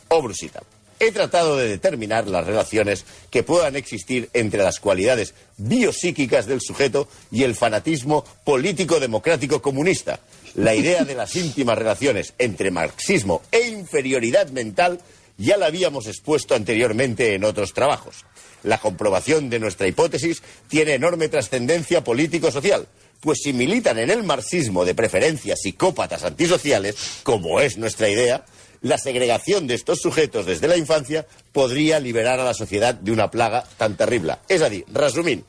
Obro 0.09 0.33
cita. 0.35 0.63
He 0.99 1.11
tratado 1.11 1.57
de 1.57 1.67
determinar 1.67 2.27
las 2.27 2.45
relaciones 2.45 3.03
que 3.29 3.43
puedan 3.43 3.75
existir 3.75 4.29
entre 4.33 4.63
las 4.63 4.79
cualidades 4.79 5.33
biopsíquicas 5.57 6.45
del 6.45 6.61
sujeto 6.61 7.09
y 7.31 7.43
el 7.43 7.53
fanatismo 7.55 8.23
político-democrático 8.45 9.61
comunista. 9.61 10.19
La 10.55 10.73
idea 10.73 11.03
de 11.03 11.15
las 11.15 11.35
íntimas 11.35 11.77
relaciones 11.77 12.33
entre 12.37 12.71
marxismo 12.71 13.41
e 13.51 13.67
inferioridad 13.67 14.49
mental 14.51 15.01
ya 15.37 15.57
la 15.57 15.67
habíamos 15.67 16.07
expuesto 16.07 16.55
anteriormente 16.55 17.33
en 17.33 17.43
otros 17.43 17.73
trabajos. 17.73 18.25
La 18.63 18.79
comprobación 18.79 19.49
de 19.49 19.59
nuestra 19.59 19.87
hipótesis 19.87 20.41
tiene 20.67 20.93
enorme 20.93 21.29
trascendencia 21.29 22.03
político-social, 22.03 22.87
pues 23.21 23.39
si 23.43 23.53
militan 23.53 23.97
en 23.99 24.09
el 24.09 24.23
marxismo 24.23 24.85
de 24.85 24.95
preferencia 24.95 25.55
psicópatas 25.55 26.23
antisociales, 26.23 26.95
como 27.23 27.59
es 27.59 27.77
nuestra 27.77 28.09
idea, 28.09 28.45
la 28.81 28.97
segregación 28.97 29.67
de 29.67 29.73
estos 29.73 29.99
sujetos 29.99 30.45
desde 30.45 30.67
la 30.67 30.77
infancia 30.77 31.25
podria 31.51 31.99
liberar 31.99 32.39
a 32.39 32.45
la 32.45 32.53
societat 32.53 33.01
d'una 33.01 33.31
plaga 33.33 33.63
tan 33.77 33.97
terrible. 33.97 34.37
És 34.47 34.61
a 34.61 34.69
dir, 34.69 34.83
resumint, 34.93 35.41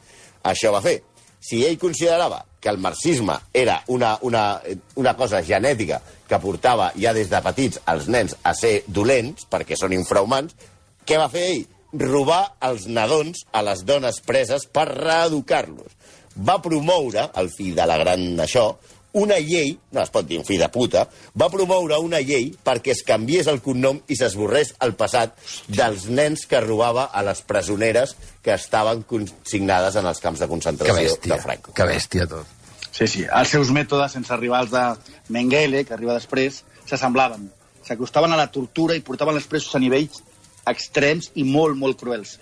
això. 0.43 0.73
Si 1.41 1.61
ell 1.67 1.77
considerava 1.77 2.47
que 2.67 2.73
el 2.75 2.81
marxisme 2.83 3.37
era 3.55 3.77
una, 3.95 4.17
una, 4.27 4.61
una 4.99 5.13
cosa 5.15 5.39
genètica 5.47 6.01
que 6.27 6.41
portava 6.43 6.89
ja 6.99 7.13
des 7.15 7.31
de 7.31 7.39
petits 7.45 7.79
els 7.93 8.09
nens 8.11 8.35
a 8.43 8.51
ser 8.59 8.81
dolents, 8.91 9.47
perquè 9.47 9.79
són 9.79 9.95
infrahumans, 9.95 10.57
què 11.07 11.21
va 11.23 11.31
fer 11.31 11.45
ell? 11.53 11.63
Robar 12.03 12.43
els 12.67 12.89
nadons 12.91 13.45
a 13.55 13.63
les 13.63 13.85
dones 13.87 14.19
preses 14.27 14.67
per 14.67 14.89
reeducar-los. 14.91 15.95
Va 16.37 16.59
promoure, 16.61 17.31
al 17.39 17.47
fi 17.55 17.71
de 17.77 17.87
la 17.87 18.01
gran 18.03 18.27
això, 18.43 18.73
una 19.17 19.39
llei, 19.41 19.71
no 19.97 20.03
es 20.03 20.11
pot 20.13 20.27
dir 20.29 20.37
un 20.37 20.45
fill 20.45 20.61
de 20.61 20.67
puta, 20.69 21.07
va 21.41 21.47
promoure 21.49 21.97
una 22.05 22.19
llei 22.21 22.51
perquè 22.67 22.93
es 22.93 23.01
canviés 23.07 23.47
el 23.49 23.63
cognom 23.65 24.03
i 24.13 24.19
s'esborrés 24.19 24.75
el 24.85 24.93
passat 24.99 25.39
dels 25.73 26.05
nens 26.13 26.43
que 26.51 26.61
robava 26.61 27.07
a 27.15 27.23
les 27.25 27.41
presoneres 27.49 28.13
que 28.45 28.53
estaven 28.59 29.07
consignades 29.09 29.97
en 29.97 30.11
els 30.11 30.21
camps 30.21 30.43
de 30.43 30.51
Que 30.51 30.53
concentració 30.53 30.99
bèstia. 31.15 31.33
de 31.33 31.41
Franco. 31.47 31.73
Que 31.73 31.89
bèstia, 31.89 32.27
tot. 32.29 32.53
Sí, 32.97 33.07
sí. 33.13 33.27
Els 33.29 33.53
seus 33.53 33.69
mètodes, 33.77 34.15
sense 34.17 34.33
arribar 34.33 34.63
als 34.63 34.73
de 34.73 34.85
Mengele, 35.35 35.85
que 35.85 35.93
arriba 35.93 36.17
després, 36.17 36.63
s'assemblaven. 36.89 37.51
S'acostaven 37.85 38.33
a 38.33 38.41
la 38.41 38.49
tortura 38.55 38.97
i 38.97 39.05
portaven 39.05 39.37
els 39.37 39.49
presos 39.51 39.75
a 39.77 39.83
nivells 39.83 40.23
extrems 40.67 41.29
i 41.37 41.45
molt, 41.45 41.77
molt 41.77 42.01
cruels. 42.01 42.39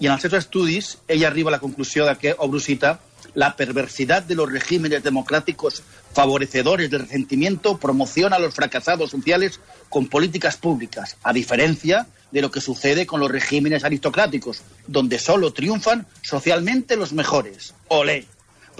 I 0.00 0.08
en 0.08 0.14
els 0.14 0.24
seus 0.24 0.38
estudis, 0.38 0.94
ell 1.06 1.26
arriba 1.28 1.52
a 1.52 1.58
la 1.58 1.62
conclusió 1.62 2.06
de 2.08 2.16
que, 2.16 2.34
obro 2.38 2.62
cita, 2.64 2.96
La 3.34 3.54
perversidad 3.56 4.22
de 4.22 4.34
los 4.34 4.50
regímenes 4.50 5.02
democráticos 5.02 5.82
favorecedores 6.12 6.90
del 6.90 7.02
resentimiento 7.02 7.78
promociona 7.78 8.36
a 8.36 8.38
los 8.40 8.54
fracasados 8.54 9.10
sociales 9.10 9.60
con 9.88 10.08
políticas 10.08 10.56
públicas, 10.56 11.16
a 11.22 11.32
diferencia 11.32 12.08
de 12.32 12.42
lo 12.42 12.50
que 12.50 12.60
sucede 12.60 13.06
con 13.06 13.20
los 13.20 13.30
regímenes 13.30 13.84
aristocráticos, 13.84 14.62
donde 14.86 15.18
solo 15.18 15.52
triunfan 15.52 16.06
socialmente 16.22 16.96
los 16.96 17.12
mejores. 17.12 17.74
Olé! 17.88 18.26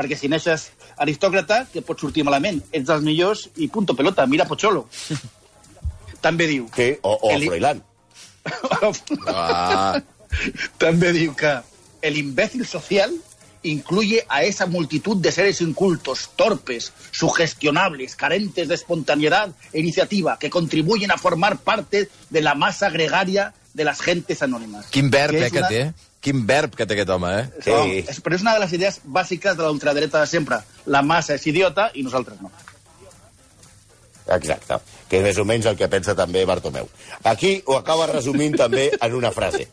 Perquè 0.01 0.17
si 0.17 0.31
neixes 0.33 0.71
aristòcrata, 1.01 1.65
que 1.73 1.83
pots 1.83 2.05
sortir 2.05 2.25
malament. 2.29 2.61
Ets 2.71 2.87
dels 2.91 3.03
millors 3.07 3.47
i 3.57 3.69
punto 3.73 3.97
pelota, 3.97 4.27
mira 4.29 4.47
Pocholo. 4.49 4.87
També 6.21 6.47
diu... 6.51 6.69
Sí, 6.77 6.93
o, 7.03 7.15
o 7.17 7.31
El- 7.33 7.47
Froilán. 7.49 7.83
Ah, 9.29 10.01
També 10.81 11.13
diu 11.17 11.35
que 11.37 11.59
el 12.03 12.17
imbécil 12.21 12.67
social 12.67 13.13
incluye 13.63 14.23
a 14.29 14.43
esa 14.45 14.65
multitud 14.67 15.19
de 15.21 15.33
seres 15.33 15.61
incultos, 15.61 16.31
torpes, 16.37 16.93
sugestionables, 17.11 18.17
carentes 18.17 18.69
de 18.69 18.75
espontaneidad 18.75 19.53
e 19.73 19.81
iniciativa, 19.81 20.39
que 20.39 20.49
contribuyen 20.49 21.11
a 21.11 21.19
formar 21.19 21.59
parte 21.59 22.09
de 22.31 22.41
la 22.41 22.55
masa 22.55 22.89
gregaria 22.89 23.53
de 23.75 23.85
las 23.85 24.01
gentes 24.01 24.43
anónimas. 24.43 24.87
quin 24.91 25.11
verb, 25.11 25.33
Que 25.37 25.47
eh, 25.47 25.51
que 25.51 25.59
una- 25.59 25.69
té. 25.69 25.93
Quin 26.21 26.45
verb 26.47 26.75
que 26.77 26.85
té 26.85 26.97
aquest 26.97 27.13
home, 27.15 27.31
eh? 27.39 27.45
Sí. 27.65 27.73
No, 27.73 28.17
però 28.25 28.37
és 28.37 28.45
una 28.45 28.53
de 28.57 28.65
les 28.65 28.75
idees 28.77 29.01
bàsiques 29.05 29.57
de 29.57 29.65
la 29.65 29.71
ultradreta 29.73 30.21
de 30.21 30.29
sempre. 30.29 30.61
La 30.87 31.01
massa 31.03 31.39
és 31.39 31.47
idiota 31.49 31.89
i 31.95 32.05
nosaltres 32.05 32.43
no. 32.45 32.53
Exacte. 34.31 34.79
Que 35.09 35.19
és 35.19 35.25
més 35.25 35.39
o 35.41 35.47
menys 35.49 35.67
el 35.67 35.79
que 35.81 35.89
pensa 35.91 36.15
també 36.15 36.45
Bartomeu. 36.47 36.89
Aquí 37.25 37.57
ho 37.67 37.79
acaba 37.79 38.11
resumint 38.13 38.59
també 38.61 38.91
en 39.01 39.17
una 39.17 39.33
frase. 39.35 39.67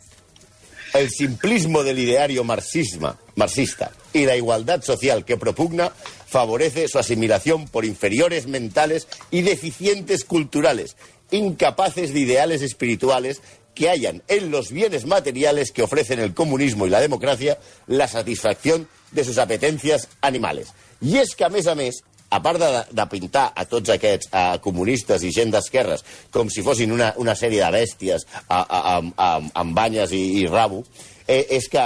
El 0.97 1.09
simplismo 1.11 1.83
del 1.83 1.99
ideario 1.99 2.43
marxisma, 2.43 3.17
marxista 3.35 3.91
y 4.13 4.25
la 4.25 4.35
igualdad 4.35 4.81
social 4.81 5.25
que 5.25 5.37
propugna 5.37 5.91
favorece 6.27 6.87
su 6.87 6.97
asimilación 6.97 7.67
por 7.67 7.85
inferiores 7.85 8.47
mentales 8.47 9.07
y 9.29 9.41
deficientes 9.41 10.23
culturales, 10.23 10.95
incapaces 11.29 12.13
de 12.13 12.19
ideales 12.21 12.61
espirituales 12.61 13.41
que 13.77 13.89
hayan 13.89 14.23
en 14.27 14.49
los 14.49 14.71
bienes 14.71 15.05
materiales 15.05 15.71
que 15.71 15.83
ofrecen 15.83 16.19
el 16.19 16.33
comunismo 16.33 16.87
y 16.87 16.89
la 16.89 16.99
democracia 16.99 17.59
la 17.85 18.07
satisfacción 18.07 18.87
de 19.11 19.23
sus 19.23 19.37
apetencias 19.37 20.07
animales. 20.21 20.73
I 20.99 21.19
és 21.21 21.35
que, 21.37 21.45
a 21.45 21.51
més 21.53 21.67
a 21.69 21.75
més, 21.77 21.99
a 22.33 22.39
part 22.41 22.57
de, 22.57 22.69
de 22.89 23.05
pintar 23.11 23.51
a 23.53 23.67
tots 23.69 23.93
aquests 23.93 24.31
a 24.33 24.57
comunistes 24.65 25.21
i 25.21 25.29
gent 25.29 25.53
d'esquerres 25.53 26.01
com 26.33 26.49
si 26.49 26.65
fossin 26.65 26.91
una, 26.91 27.11
una 27.21 27.37
sèrie 27.37 27.61
de 27.61 27.69
bèsties 27.75 28.25
a, 28.47 28.57
a, 28.57 28.79
a, 28.81 28.95
a, 28.97 29.29
amb 29.61 29.77
banyes 29.77 30.11
i, 30.17 30.23
i 30.41 30.47
rabo, 30.49 30.81
eh, 31.29 31.43
és 31.59 31.69
que 31.69 31.85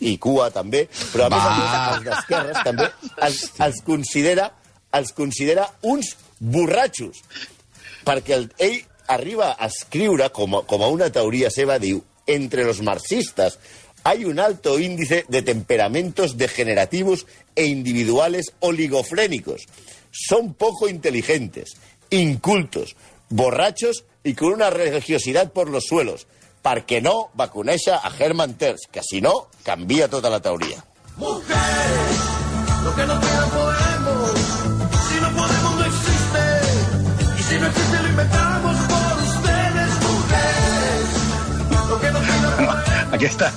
i 0.00 0.16
cua 0.16 0.48
també, 0.56 0.86
però 1.12 1.28
a 1.28 1.34
més 1.36 1.44
a 1.44 1.52
més 1.60 1.76
els 1.76 2.08
d'esquerres 2.08 2.64
també 2.64 2.88
els, 3.28 3.44
els, 3.68 3.84
considera, 3.84 4.48
els 4.96 5.12
considera 5.12 5.68
uns 5.84 6.14
borratxos 6.40 7.20
perquè 8.08 8.40
el, 8.40 8.48
ell 8.56 8.80
arriba 9.10 9.56
a 9.58 9.66
escriure 9.66 10.30
com 10.30 10.60
a, 10.60 10.64
com 10.64 10.82
a 10.82 10.88
una 10.88 11.10
teoria 11.10 11.50
seva, 11.50 11.78
entre 12.26 12.64
los 12.64 12.80
marxistas 12.80 13.58
hay 14.04 14.24
un 14.24 14.38
alto 14.40 14.78
índice 14.78 15.24
de 15.28 15.42
temperamentos 15.42 16.36
degenerativos 16.36 17.26
e 17.54 17.66
individuales 17.66 18.52
oligofrénicos. 18.60 19.66
Son 20.10 20.54
poco 20.54 20.88
inteligentes, 20.88 21.76
incultos, 22.08 22.96
borrachos 23.28 24.04
y 24.24 24.34
con 24.34 24.52
una 24.52 24.70
religiosidad 24.70 25.52
por 25.52 25.68
los 25.68 25.84
suelos. 25.84 26.26
Perquè 26.60 26.98
no 27.00 27.30
va 27.40 27.46
conèixer 27.48 27.94
a 27.96 28.10
Hermann 28.12 28.58
Terz, 28.60 28.84
que 28.92 29.00
si 29.00 29.22
no, 29.24 29.48
canvia 29.64 30.12
tota 30.12 30.28
la 30.28 30.44
teoria. 30.44 30.84
Lo 31.16 31.40
que 32.92 33.06
no 33.06 33.79
Aquesta 43.20 43.52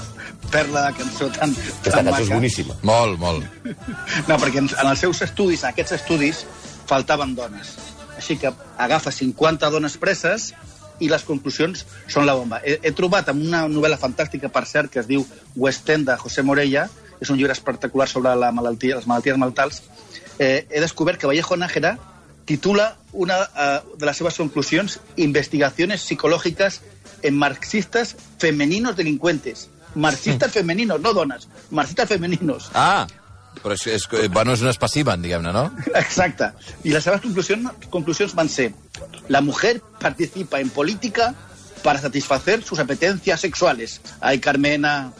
perla 0.51 0.81
de 0.89 0.97
cançó 0.97 1.29
tan, 1.31 1.53
Aquesta 1.55 1.91
tan 1.95 2.09
cançó 2.09 2.25
és 2.25 2.31
boníssima. 2.33 2.73
Molt, 2.83 3.15
molt. 3.21 3.45
No, 4.27 4.35
perquè 4.35 4.59
en, 4.59 4.67
en 4.67 4.89
els 4.89 4.99
seus 4.99 5.21
estudis, 5.23 5.63
en 5.63 5.69
aquests 5.69 5.95
estudis, 6.01 6.41
faltaven 6.89 7.31
dones. 7.37 7.71
Així 8.17 8.35
que 8.41 8.51
agafa 8.75 9.13
50 9.15 9.69
dones 9.71 9.95
preses 10.01 10.49
i 10.99 11.07
les 11.07 11.23
conclusions 11.23 11.85
són 12.11 12.27
la 12.27 12.35
bomba. 12.35 12.59
He, 12.59 12.75
he 12.83 12.91
trobat 12.91 13.31
en 13.31 13.39
una 13.47 13.63
novel·la 13.71 14.01
fantàstica, 14.01 14.51
per 14.51 14.65
cert, 14.67 14.91
que 14.91 14.99
es 14.99 15.07
diu 15.07 15.23
West 15.55 15.87
End, 15.95 16.11
de 16.11 16.19
José 16.19 16.43
Morella, 16.43 16.89
és 17.23 17.31
un 17.31 17.39
llibre 17.39 17.55
espectacular 17.55 18.09
sobre 18.11 18.35
la 18.35 18.51
malaltia, 18.51 18.99
les 18.99 19.07
malalties 19.07 19.39
mentals, 19.39 19.79
eh, 20.43 20.67
he 20.67 20.83
descobert 20.83 21.23
que 21.23 21.31
Vallejo 21.31 21.55
Nájera 21.55 21.95
titula 22.45 22.97
una 23.11 23.37
eh, 23.43 23.79
de 23.97 24.05
les 24.05 24.17
seves 24.17 24.37
conclusions 24.37 24.99
Investigaciones 25.15 26.01
psicológicas 26.01 26.81
en 27.21 27.37
marxistas 27.37 28.15
femeninos 28.37 28.95
delincuentes. 28.95 29.69
Marxistes 29.95 30.51
femeninos, 30.51 30.99
no 30.99 31.13
dones, 31.13 31.47
marxistes 31.69 32.09
femeninos. 32.09 32.71
Ah, 32.73 33.05
però 33.61 33.75
és, 33.77 33.85
és, 33.87 34.07
bueno, 34.33 34.55
és 34.55 34.63
un 34.63 34.71
espècimen, 34.71 35.21
diguem-ne, 35.21 35.53
no? 35.53 35.67
Exacte. 35.95 36.51
Y 36.83 36.91
las 36.91 37.03
seves 37.03 37.21
conclusions, 37.21 37.69
conclusions 37.89 38.33
van 38.33 38.49
ser 38.49 38.73
la 39.27 39.41
mujer 39.41 39.81
participa 39.99 40.59
en 40.59 40.69
política 40.69 41.33
para 41.83 41.99
satisfacer 41.99 42.63
sus 42.63 42.79
apetencias 42.79 43.41
sexuales. 43.41 44.01
Ay, 44.21 44.39
Carmena, 44.39 45.13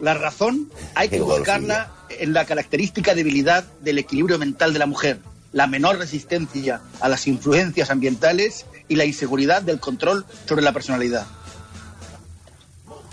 la 0.00 0.14
razón 0.14 0.68
hay 0.94 1.08
que 1.08 1.20
buscarla 1.20 1.90
en 2.10 2.32
la 2.32 2.44
característica 2.44 3.14
debilidad 3.14 3.64
del 3.80 3.98
equilibrio 3.98 4.38
mental 4.38 4.72
de 4.72 4.78
la 4.78 4.86
mujer, 4.86 5.20
la 5.58 5.66
menor 5.66 5.98
resistencia 5.98 6.80
a 7.00 7.08
las 7.08 7.26
influencias 7.26 7.90
ambientales 7.90 8.64
y 8.86 8.94
la 8.94 9.04
inseguridad 9.04 9.60
del 9.60 9.80
control 9.80 10.24
sobre 10.46 10.62
la 10.62 10.72
personalidad. 10.72 11.26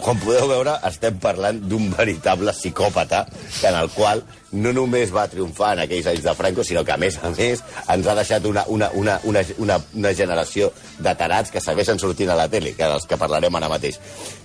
Com 0.06 0.20
podeu 0.22 0.46
veure, 0.46 0.75
estem 0.86 1.16
parlant 1.18 1.58
d'un 1.66 1.88
veritable 1.90 2.52
psicòpata 2.54 3.24
en 3.66 3.78
el 3.80 3.90
qual 3.96 4.22
no 4.52 4.74
només 4.75 5.10
va 5.16 5.24
triomfar 5.32 5.72
en 5.74 5.82
aquells 5.86 6.12
anys 6.12 6.22
de 6.28 6.36
Franco, 6.38 6.66
sinó 6.68 6.84
que, 6.86 6.94
a 6.94 7.00
més 7.02 7.18
a 7.18 7.32
més, 7.34 7.64
ens 7.90 8.12
ha 8.12 8.16
deixat 8.20 8.46
una, 8.46 8.68
una, 8.70 8.92
una, 8.94 9.18
una, 9.24 9.42
una, 9.58 9.80
una 9.96 10.14
generació 10.14 10.70
de 11.00 11.16
tarats 11.18 11.50
que 11.50 11.64
segueixen 11.64 11.98
sortint 11.98 12.30
a 12.30 12.38
la 12.38 12.46
tele, 12.52 12.75
que 12.78 12.92
dels 12.92 13.10
que 13.10 13.18
parlarem 13.18 13.58
ara 13.58 13.72
mateix. 13.72 13.98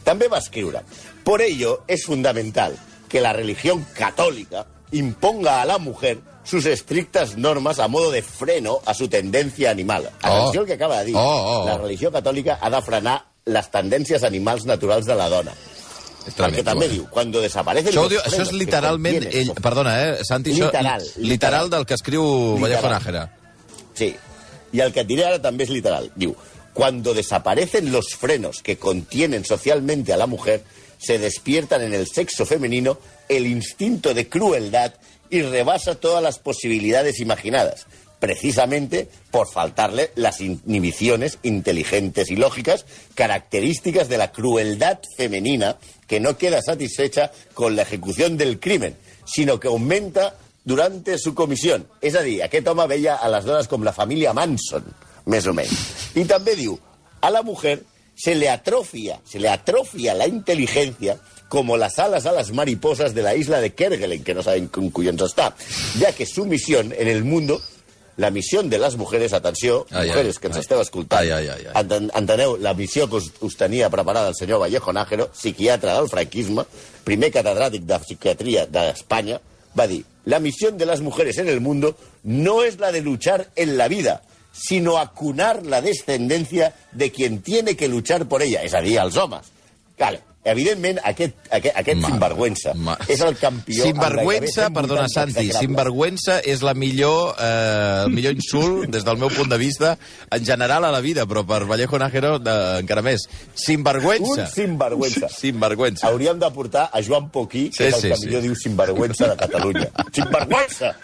També 0.07 0.31
va 0.33 0.41
escriure, 0.41 0.81
Por 1.25 1.43
ello 1.43 1.83
es 1.87 2.07
fundamental 2.07 2.79
que 3.11 3.21
la 3.21 3.35
religión 3.35 3.85
católica 3.93 4.65
imponga 4.93 5.61
a 5.61 5.67
la 5.67 5.77
mujer 5.79 6.19
sus 6.45 6.65
estrictas 6.67 7.37
normas 7.37 7.79
a 7.79 7.89
modo 7.89 8.11
de 8.11 8.23
freno 8.23 8.81
a 8.87 8.95
su 8.95 9.09
tendencia 9.09 9.71
animal. 9.71 10.11
Atenció 10.23 10.63
Oh. 10.63 10.65
que 10.65 10.73
acaba 10.75 11.01
de 11.01 11.05
dir. 11.07 11.17
Oh, 11.17 11.21
oh, 11.21 11.63
oh. 11.63 11.67
La 11.67 11.79
religió 11.79 12.11
catòlica 12.11 12.59
ha 12.61 12.71
de 12.71 12.81
frenar 12.83 13.25
les 13.47 13.71
tendències 13.71 14.23
animals 14.25 14.65
naturals 14.65 15.07
de 15.07 15.15
la 15.15 15.29
dona. 15.29 15.53
És 16.27 16.35
Perquè 16.37 16.63
també 16.63 16.87
diu, 16.89 17.07
cuando 17.09 17.41
desaparecen 17.41 17.93
Això, 17.95 18.07
diu, 18.09 18.21
això 18.21 18.43
és 18.43 18.53
literalment... 18.53 19.23
contienen- 19.23 19.49
Ell, 19.57 19.63
perdona, 19.63 19.95
eh, 20.03 20.25
Santi, 20.25 20.53
això... 20.53 20.67
Literal, 20.67 21.01
literal 21.03 21.29
literal. 21.31 21.71
del 21.71 21.87
que 21.87 21.95
escriu 21.95 22.59
Vallejo 22.61 22.89
Nájera. 22.91 23.23
Sí. 23.95 24.15
Y 24.73 24.81
el 24.81 24.93
que 24.93 25.01
et 25.01 25.07
diré 25.09 25.25
ara 25.27 25.41
també 25.41 25.65
és 25.65 25.71
literal. 25.71 26.11
Diu, 26.15 26.37
cuando 26.75 27.15
desaparecen 27.15 27.91
los 27.91 28.15
frenos 28.15 28.63
que 28.63 28.77
contienen 28.79 29.45
socialmente 29.45 30.13
a 30.13 30.17
la 30.19 30.27
mujer, 30.27 30.63
se 30.99 31.19
despiertan 31.19 31.83
en 31.83 31.95
el 31.95 32.07
sexo 32.07 32.45
femenino 32.45 32.99
el 33.29 33.47
instinto 33.47 34.13
de 34.15 34.29
crueldad 34.29 34.93
y 35.31 35.43
rebasa 35.43 35.95
todas 35.95 36.23
las 36.23 36.39
posibilidades 36.39 37.21
imaginadas, 37.21 37.87
precisamente 38.19 39.09
por 39.31 39.51
faltarle 39.51 40.11
las 40.15 40.41
inhibiciones 40.41 41.39
inteligentes 41.43 42.31
y 42.31 42.37
lógicas 42.37 42.85
características 43.15 44.09
de 44.09 44.19
la 44.19 44.33
crueldad 44.33 44.99
femenina 45.17 45.77
que 46.07 46.21
no 46.21 46.37
queda 46.37 46.61
satisfecha 46.63 47.31
con 47.55 47.77
la 47.77 47.83
ejecución 47.83 48.37
del 48.37 48.61
crimen, 48.61 48.97
sino 49.25 49.59
que 49.61 49.69
aumenta 49.69 50.35
durante 50.65 51.19
su 51.19 51.35
comissió. 51.35 51.81
És 52.01 52.15
a 52.15 52.23
dir, 52.23 52.43
home 52.69 52.87
veia 52.87 53.17
a 53.17 53.29
les 53.33 53.45
dones 53.45 53.69
com 53.69 53.83
la 53.83 53.95
família 53.97 54.35
Manson, 54.37 54.85
més 55.27 55.47
o 55.47 55.55
menys. 55.55 56.15
I 56.15 56.27
a 57.21 57.31
la 57.31 57.43
mujer 57.43 57.83
se 58.21 58.35
le 58.35 58.49
atrofia, 58.51 59.21
se 59.25 59.39
le 59.39 59.49
atrofia 59.49 60.15
la 60.15 60.27
inteligencia 60.27 61.17
como 61.49 61.77
las 61.77 61.99
alas 61.99 62.27
a 62.27 62.33
las 62.33 62.53
mariposas 62.53 63.15
de 63.15 63.23
la 63.23 63.35
isla 63.35 63.61
de 63.61 63.73
Kerguelen, 63.75 64.23
que 64.23 64.35
no 64.35 64.43
saben 64.43 64.69
con 64.69 64.91
collons 64.91 65.23
està, 65.25 65.55
ya 65.99 66.13
que 66.13 66.27
su 66.27 66.45
misión 66.47 66.93
en 66.97 67.09
el 67.09 67.25
mundo, 67.25 67.61
la 68.19 68.31
misión 68.31 68.69
de 68.71 68.79
les 68.79 68.97
mujeres, 68.97 69.33
atenció, 69.33 69.87
Ai, 69.91 70.03
ai, 70.03 70.09
mujeres 70.09 70.39
que 70.39 70.47
ens 70.49 70.57
ai. 70.59 70.63
esteu 70.63 70.81
escoltant, 70.83 71.23
Ai, 71.25 71.31
ai, 71.31 71.49
ai, 71.49 71.67
ai. 71.67 71.75
Enten, 71.81 72.11
enteneu 72.15 72.57
la 72.61 72.75
missió 72.75 73.09
que 73.09 73.17
us, 73.17 73.33
us 73.41 73.57
tenia 73.57 73.89
preparada 73.91 74.29
el 74.29 74.37
senyor 74.37 74.61
Vallejo 74.61 74.93
Nájero, 74.93 75.31
psiquiatre 75.33 75.91
del 75.97 76.09
franquisme, 76.13 76.67
primer 77.09 77.33
catedràtic 77.35 77.83
de 77.89 77.99
psiquiatria 78.05 78.67
d'Espanya, 78.71 79.41
va 79.75 79.89
dir, 79.89 80.05
la 80.27 80.39
misión 80.39 80.77
de 80.79 80.87
las 80.87 81.01
mujeres 81.01 81.39
en 81.39 81.49
el 81.49 81.61
mundo 81.61 81.97
no 82.23 82.63
es 82.63 82.79
la 82.79 82.93
de 82.93 83.01
luchar 83.01 83.49
en 83.57 83.79
la 83.79 83.89
vida, 83.89 84.23
sino 84.53 84.99
acunar 84.99 85.65
la 85.67 85.81
descendencia 85.81 86.75
de 86.93 87.11
quien 87.11 87.43
tiene 87.43 87.77
que 87.77 87.89
luchar 87.89 88.27
por 88.29 88.43
ella, 88.43 88.63
és 88.63 88.75
a 88.75 88.81
dir. 88.81 89.01
Evidentment, 90.43 90.99
aquest, 91.05 91.35
aquest, 91.53 91.75
aquest 91.77 91.99
Ma- 92.01 92.09
sinvergüenza 92.09 92.73
ma- 92.75 92.97
és 93.13 93.21
el 93.21 93.35
campió... 93.37 93.85
180 93.85 94.71
perdona, 94.73 95.05
Santi, 95.13 95.51
sinvergüenza 95.53 96.39
és 96.49 96.63
la 96.65 96.73
millor, 96.73 97.35
eh, 97.37 98.05
el 98.07 98.15
millor 98.15 98.33
insult, 98.39 98.87
des 98.95 99.05
del 99.05 99.19
meu 99.21 99.29
punt 99.35 99.51
de 99.53 99.59
vista, 99.61 99.99
en 100.33 100.47
general 100.49 100.87
a 100.89 100.93
la 100.95 101.03
vida, 101.05 101.27
però 101.29 101.43
per 101.45 101.67
Vallejo 101.69 101.99
Nájero 102.01 102.39
de, 102.41 102.55
encara 102.81 103.03
més. 103.05 103.27
Sinvergüenza. 103.55 104.47
Un 104.47 104.49
sinvergüenza. 104.55 105.29
Sinvergüenza. 105.41 106.07
Hauríem 106.09 106.41
de 106.41 106.51
portar 106.57 106.87
a 106.93 107.03
Joan 107.05 107.29
Poquí, 107.31 107.67
que 107.69 107.77
Sí, 107.77 107.89
és 107.91 107.95
el 107.95 108.01
sí, 108.01 108.09
que 108.09 108.17
sí. 108.23 108.27
millor 108.31 108.43
diu 108.49 108.57
sinvergüenza 108.57 109.29
de 109.29 109.37
Catalunya. 109.45 109.91
Sinvergüenza! 110.17 110.95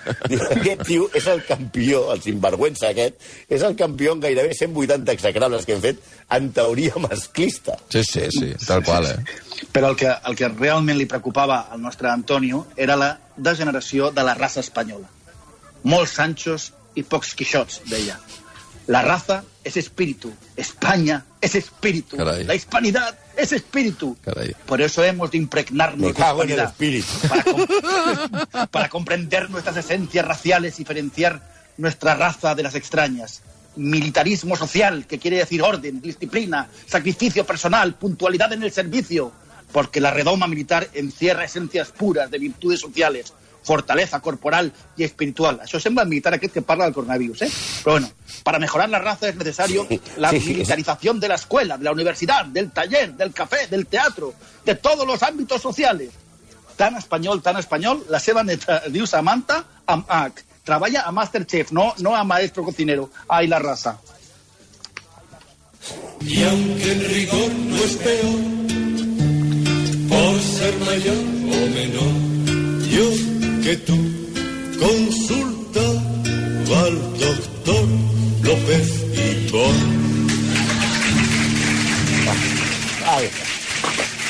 Aquest 0.56 0.82
tio 0.88 1.10
és 1.12 1.26
el 1.28 1.44
campió, 1.44 2.06
el 2.16 2.24
sinvergüenza 2.24 2.88
aquest, 2.94 3.20
és 3.52 3.62
el 3.68 3.76
campió 3.76 4.16
en 4.16 4.24
gairebé 4.24 4.54
180 4.56 5.12
execrables 5.12 5.68
que 5.68 5.76
hem 5.76 5.84
fet 5.84 6.00
en 6.32 6.50
teoria 6.56 6.96
masclista. 7.04 7.76
Sí, 7.92 8.02
sí, 8.04 8.26
sí, 8.32 8.52
tal 8.66 8.82
qual, 8.84 9.06
eh? 9.12 9.16
Però 9.72 9.90
el 9.90 9.96
que, 9.96 10.08
el 10.26 10.36
que 10.36 10.48
realment 10.48 10.98
li 10.98 11.06
preocupava 11.06 11.66
al 11.70 11.80
nostre 11.82 12.08
Antonio 12.10 12.66
era 12.76 12.96
la 12.96 13.18
degeneració 13.36 14.10
de 14.10 14.22
la 14.24 14.34
raça 14.34 14.60
espanyola. 14.60 15.08
Molts 15.84 16.12
Sanchos 16.18 16.72
i 16.96 17.02
pocs 17.04 17.34
Quixots, 17.36 17.82
deia. 17.90 18.18
La 18.86 19.02
raza 19.02 19.42
es 19.64 19.76
espíritu, 19.76 20.32
España 20.56 21.24
es 21.40 21.56
espíritu, 21.56 22.16
Caray. 22.16 22.44
la 22.44 22.54
hispanidad 22.54 23.18
es 23.36 23.50
espíritu. 23.52 24.16
Caray. 24.24 24.54
Por 24.64 24.80
eso 24.80 25.02
hemos 25.02 25.30
de 25.32 25.38
impregnarnos 25.38 26.14
de 26.14 26.20
hispanidad. 26.20 26.64
espíritu. 26.70 27.08
Para, 27.28 27.42
com- 27.44 28.68
para 28.70 28.88
comprender 28.88 29.50
nuestras 29.50 29.76
esencias 29.76 30.24
raciales 30.24 30.76
y 30.76 30.78
diferenciar 30.84 31.42
nuestra 31.78 32.14
raza 32.14 32.54
de 32.54 32.62
las 32.62 32.74
extrañas. 32.76 33.42
Militarismo 33.76 34.56
social, 34.56 35.06
que 35.06 35.18
quiere 35.18 35.38
decir 35.38 35.62
orden, 35.62 36.00
disciplina, 36.00 36.68
sacrificio 36.86 37.44
personal, 37.44 37.94
puntualidad 37.94 38.52
en 38.52 38.62
el 38.62 38.72
servicio, 38.72 39.32
porque 39.72 40.00
la 40.00 40.10
redoma 40.10 40.46
militar 40.46 40.88
encierra 40.94 41.44
esencias 41.44 41.90
puras 41.92 42.30
de 42.30 42.38
virtudes 42.38 42.80
sociales, 42.80 43.34
fortaleza 43.66 44.20
corporal 44.20 44.72
y 44.96 45.02
espiritual. 45.02 45.58
Això 45.60 45.80
sembla 45.82 46.06
militar 46.06 46.32
aquest 46.36 46.54
que 46.54 46.62
parla 46.62 46.86
del 46.86 46.94
coronavirus, 46.94 47.42
¿eh? 47.42 47.50
Pero 47.82 47.98
bueno, 47.98 48.10
para 48.44 48.60
mejorar 48.60 48.88
la 48.88 49.00
raza 49.00 49.28
es 49.28 49.34
necesario 49.34 49.86
la 50.16 50.30
Sí, 50.30 50.40
sí, 50.40 50.48
militarización 50.54 51.18
de 51.18 51.28
la 51.28 51.34
escuela, 51.34 51.76
de 51.76 51.84
la 51.84 51.92
universidad, 51.92 52.46
del 52.46 52.70
taller, 52.70 53.14
del 53.14 53.32
café, 53.34 53.66
del 53.66 53.88
teatro, 53.88 54.34
de 54.64 54.76
todos 54.76 55.04
los 55.04 55.20
ámbitos 55.22 55.60
sociales. 55.60 56.10
Tan 56.76 56.96
espanyol, 56.96 57.42
tan 57.42 57.56
espanyol, 57.56 58.04
la 58.08 58.20
seva 58.20 58.44
neta 58.44 58.82
es 58.86 58.92
diu 58.92 59.06
Samantha 59.08 59.64
amb 59.86 60.06
H. 60.08 60.45
Treballa 60.66 61.02
a 61.06 61.12
Masterchef, 61.12 61.70
no, 61.70 61.94
no 61.98 62.16
a 62.16 62.24
maestro 62.24 62.64
cocinero. 62.64 63.08
Ai, 63.28 63.46
la 63.46 63.60
raza. 63.60 64.00
Y 66.20 66.42
aunque 66.42 66.92
en 66.92 67.00
rigor 67.08 67.52
no 67.52 67.76
es 67.76 67.94
peor, 67.96 68.40
por 70.08 70.40
ser 70.40 70.74
mayor 70.80 71.22
o 71.54 71.58
menor, 71.78 72.14
yo 72.90 73.06
que 73.62 73.76
tú 73.76 73.96
consulta 74.80 75.80
al 76.82 77.18
doctor 77.18 77.86
López 78.42 79.04
y 79.14 79.46
Ai, 83.06 83.30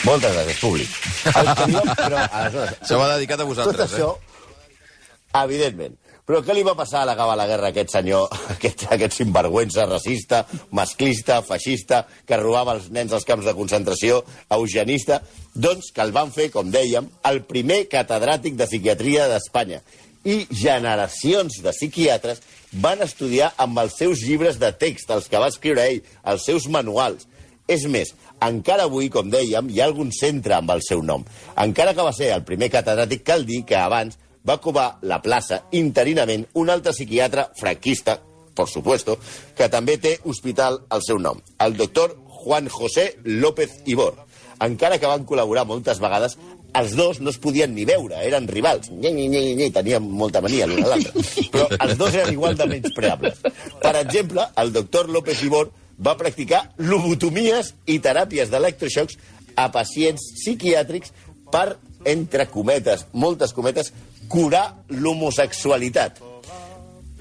moltes 0.05 0.35
gràcies, 0.37 0.59
públic. 0.61 0.89
El 1.33 1.49
que 1.57 1.67
diuen, 1.73 1.95
però, 1.97 2.19
aleshores, 2.29 2.77
Se 2.85 2.95
va 3.01 3.09
dedicat 3.17 3.41
a 3.41 3.43
tot 3.43 3.49
vosaltres, 3.55 3.95
això, 3.97 4.11
eh? 4.21 5.41
evidentment. 5.43 5.97
Però 6.27 6.41
què 6.43 6.57
li 6.57 6.65
va 6.67 6.75
passar 6.75 7.05
a 7.05 7.07
l'acabar 7.07 7.37
la 7.39 7.47
guerra 7.47 7.69
a 7.69 7.71
aquest 7.71 7.93
senyor, 7.95 8.33
aquest, 8.57 8.89
aquest 8.91 9.15
sinvergüenza 9.15 9.85
racista, 9.87 10.41
masclista, 10.75 11.39
feixista, 11.47 12.01
que 12.27 12.41
robava 12.41 12.75
els 12.75 12.89
nens 12.95 13.15
als 13.15 13.27
camps 13.29 13.47
de 13.47 13.55
concentració, 13.55 14.25
eugenista? 14.57 15.21
Doncs 15.55 15.93
que 15.95 16.03
el 16.03 16.11
van 16.17 16.35
fer, 16.35 16.49
com 16.51 16.73
dèiem, 16.75 17.07
el 17.31 17.45
primer 17.47 17.85
catedràtic 17.93 18.59
de 18.59 18.67
psiquiatria 18.67 19.29
d'Espanya. 19.31 19.81
I 20.27 20.41
generacions 20.51 21.61
de 21.63 21.71
psiquiatres 21.71 22.43
van 22.83 23.07
estudiar 23.07 23.53
amb 23.63 23.79
els 23.85 23.95
seus 23.95 24.27
llibres 24.27 24.59
de 24.59 24.73
text, 24.75 25.15
els 25.15 25.31
que 25.31 25.39
va 25.39 25.53
escriure 25.55 25.87
ell, 25.87 26.03
els 26.27 26.51
seus 26.51 26.67
manuals. 26.67 27.31
És 27.71 27.87
més, 27.87 28.17
encara 28.43 28.91
avui, 28.91 29.07
com 29.15 29.31
dèiem, 29.31 29.71
hi 29.71 29.79
ha 29.79 29.87
algun 29.87 30.11
centre 30.11 30.59
amb 30.59 30.75
el 30.75 30.83
seu 30.83 31.07
nom. 31.07 31.23
Encara 31.55 31.95
que 31.95 32.03
va 32.03 32.15
ser 32.15 32.35
el 32.35 32.43
primer 32.47 32.75
catedràtic, 32.75 33.23
cal 33.27 33.47
dir 33.47 33.63
que 33.67 33.79
abans 33.79 34.19
va 34.47 34.59
ocupar 34.61 34.99
la 35.03 35.21
plaça 35.23 35.65
interinament 35.77 36.47
un 36.55 36.71
altre 36.71 36.93
psiquiatre 36.95 37.49
franquista, 37.59 38.21
por 38.55 38.69
supuesto, 38.71 39.19
que 39.57 39.69
també 39.69 39.99
té 39.99 40.17
hospital 40.25 40.81
al 40.89 41.03
seu 41.05 41.19
nom, 41.19 41.43
el 41.61 41.77
doctor 41.77 42.17
Juan 42.47 42.69
José 42.71 43.17
López 43.25 43.83
Ibor. 43.87 44.15
Encara 44.63 44.97
que 44.97 45.09
van 45.11 45.27
col·laborar 45.29 45.67
moltes 45.69 45.99
vegades, 46.01 46.39
els 46.77 46.93
dos 46.97 47.21
no 47.21 47.33
es 47.33 47.39
podien 47.41 47.75
ni 47.75 47.85
veure, 47.89 48.19
eren 48.25 48.47
rivals. 48.49 48.91
Nye, 48.93 49.11
nye, 49.13 49.27
nye, 49.33 49.55
nye, 49.57 49.71
tenien 49.73 50.05
molta 50.05 50.43
mania 50.45 50.69
l'un 50.69 50.85
a 50.85 50.93
l'altre. 50.93 51.25
Però 51.53 51.67
els 51.73 51.97
dos 51.99 52.15
eren 52.15 52.33
igual 52.33 52.57
de 52.57 52.69
menyspreables. 52.71 53.43
Per 53.83 53.95
exemple, 54.01 54.47
el 54.63 54.73
doctor 54.77 55.11
López 55.13 55.43
Ibor 55.47 55.73
va 55.99 56.17
practicar 56.21 56.63
lobotomies 56.79 57.73
i 57.89 57.99
teràpies 58.05 58.53
d'electroxocs 58.53 59.17
a 59.57 59.71
pacients 59.73 60.31
psiquiàtrics 60.37 61.15
per, 61.53 61.79
entre 62.05 62.47
cometes, 62.53 63.07
moltes 63.13 63.55
cometes, 63.57 63.93
curar 64.29 64.85
l'homosexualitat. 64.89 66.23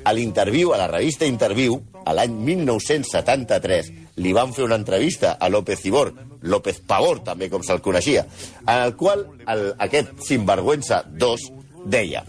A 0.06 0.14
l'interviu, 0.14 0.74
a 0.74 0.78
la 0.78 0.88
revista 0.92 1.26
Interviu, 1.26 1.80
a 2.06 2.14
l'any 2.14 2.36
1973, 2.46 3.92
li 4.22 4.34
van 4.34 4.54
fer 4.54 4.66
una 4.68 4.78
entrevista 4.78 5.36
a 5.40 5.50
López 5.50 5.82
Ibor, 5.90 6.14
López 6.46 6.80
Pavor, 6.86 7.24
també 7.26 7.50
com 7.50 7.64
se'l 7.66 7.82
coneixia, 7.82 8.26
en 8.62 8.84
el 8.84 8.94
qual 8.96 9.26
el, 9.50 9.72
aquest 9.82 10.14
sinvergüenza 10.28 11.02
2 11.10 11.50
deia 11.86 12.24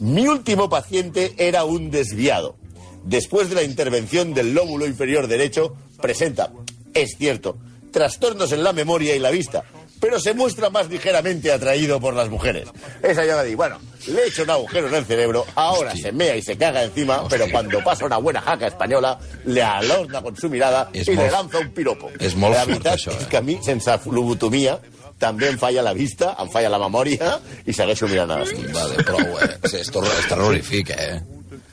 Mi 0.00 0.26
último 0.28 0.68
paciente 0.68 1.34
era 1.38 1.64
un 1.64 1.90
desviado. 1.90 2.56
Después 3.04 3.48
de 3.48 3.56
la 3.56 3.62
intervención 3.62 4.32
del 4.32 4.54
lóbulo 4.54 4.86
inferior 4.86 5.26
derecho, 5.26 5.74
presenta, 6.00 6.52
es 6.94 7.16
cierto, 7.18 7.56
trastornos 7.90 8.52
en 8.52 8.62
la 8.62 8.72
memoria 8.72 9.16
y 9.16 9.18
la 9.18 9.30
vista, 9.30 9.64
pero 10.00 10.18
se 10.20 10.34
muestra 10.34 10.70
más 10.70 10.88
ligeramente 10.88 11.52
atraído 11.52 12.00
por 12.00 12.14
las 12.14 12.28
mujeres. 12.28 12.68
Esa 13.02 13.24
ya 13.24 13.34
va 13.34 13.40
a 13.40 13.44
decir, 13.44 13.56
bueno, 13.56 13.78
le 14.06 14.22
he 14.22 14.26
hecho 14.28 14.42
un 14.44 14.50
agujero 14.50 14.88
en 14.88 14.94
el 14.94 15.04
cerebro, 15.04 15.44
ahora 15.54 15.94
se 15.96 16.12
mea 16.12 16.36
y 16.36 16.42
se 16.42 16.56
caga 16.56 16.84
encima, 16.84 17.26
pero 17.28 17.46
cuando 17.50 17.82
pasa 17.82 18.04
una 18.06 18.18
buena 18.18 18.40
jaca 18.40 18.66
española, 18.68 19.18
le 19.44 19.62
alorna 19.62 20.22
con 20.22 20.36
su 20.36 20.48
mirada 20.48 20.88
És 20.92 21.08
y 21.08 21.16
le 21.16 21.22
molt- 21.28 21.32
lanza 21.32 21.58
un 21.58 21.70
piropo. 21.70 22.10
és 22.18 22.34
molt 22.36 22.54
la 22.54 22.64
fort, 22.64 22.86
això, 22.86 23.10
eh? 23.12 23.16
és 23.20 23.26
que 23.26 23.36
a 23.36 23.42
mi, 23.42 23.58
sense 23.62 23.98
lobotomia, 24.06 24.78
també 25.18 25.48
em 25.48 25.58
falla 25.58 25.82
la 25.82 25.92
vista, 25.92 26.36
em 26.38 26.48
falla 26.48 26.68
la 26.70 26.78
memòria 26.78 27.40
i 27.66 27.72
segueixo 27.74 28.06
mirant 28.06 28.30
a 28.30 28.38
l'estiu. 28.38 28.68
Vale, 28.72 29.02
prou, 29.02 29.38
eh? 29.42 29.58
Sí, 29.66 29.76
és, 29.82 29.88
és 29.90 30.28
terrorífic, 30.28 30.90
eh? 30.90 31.20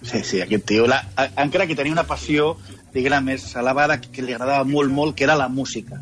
Sí, 0.02 0.24
sí, 0.24 0.42
aquest 0.42 0.66
tio, 0.66 0.88
la, 0.88 1.04
encara 1.38 1.68
que 1.68 1.76
tenia 1.76 1.94
una 1.94 2.04
passió, 2.10 2.56
diguem 2.94 3.24
més 3.26 3.46
elevada, 3.56 4.00
que, 4.02 4.10
que 4.10 4.22
li 4.26 4.34
agradava 4.34 4.64
molt, 4.64 4.90
molt, 4.92 5.16
que 5.16 5.24
era 5.26 5.36
la 5.36 5.48
música. 5.48 6.02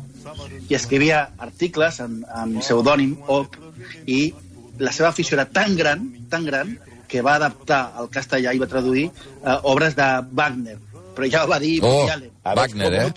I 0.70 0.74
escrivia 0.78 1.26
articles 1.38 2.00
en, 2.00 2.22
en 2.24 2.56
pseudònim 2.62 3.16
OP, 3.28 3.56
i 4.06 4.32
la 4.78 4.92
seva 4.92 5.10
afició 5.10 5.36
era 5.36 5.44
tan 5.46 5.76
gran, 5.76 6.06
tan 6.30 6.44
gran, 6.48 6.78
que 7.08 7.20
va 7.22 7.34
adaptar 7.36 7.92
al 8.00 8.08
castellà 8.10 8.54
i 8.56 8.58
va 8.62 8.66
traduir 8.66 9.04
eh, 9.10 9.58
obres 9.70 9.94
de 9.94 10.06
Wagner. 10.32 10.78
Però 11.14 11.28
ja 11.30 11.44
ho 11.44 11.50
va 11.50 11.60
dir 11.62 11.76
Oh, 11.84 11.90
Woody 12.00 12.10
Allen. 12.16 12.30
A 12.42 12.54
veure, 12.54 12.60
Wagner, 12.62 12.94
eh? 12.94 13.12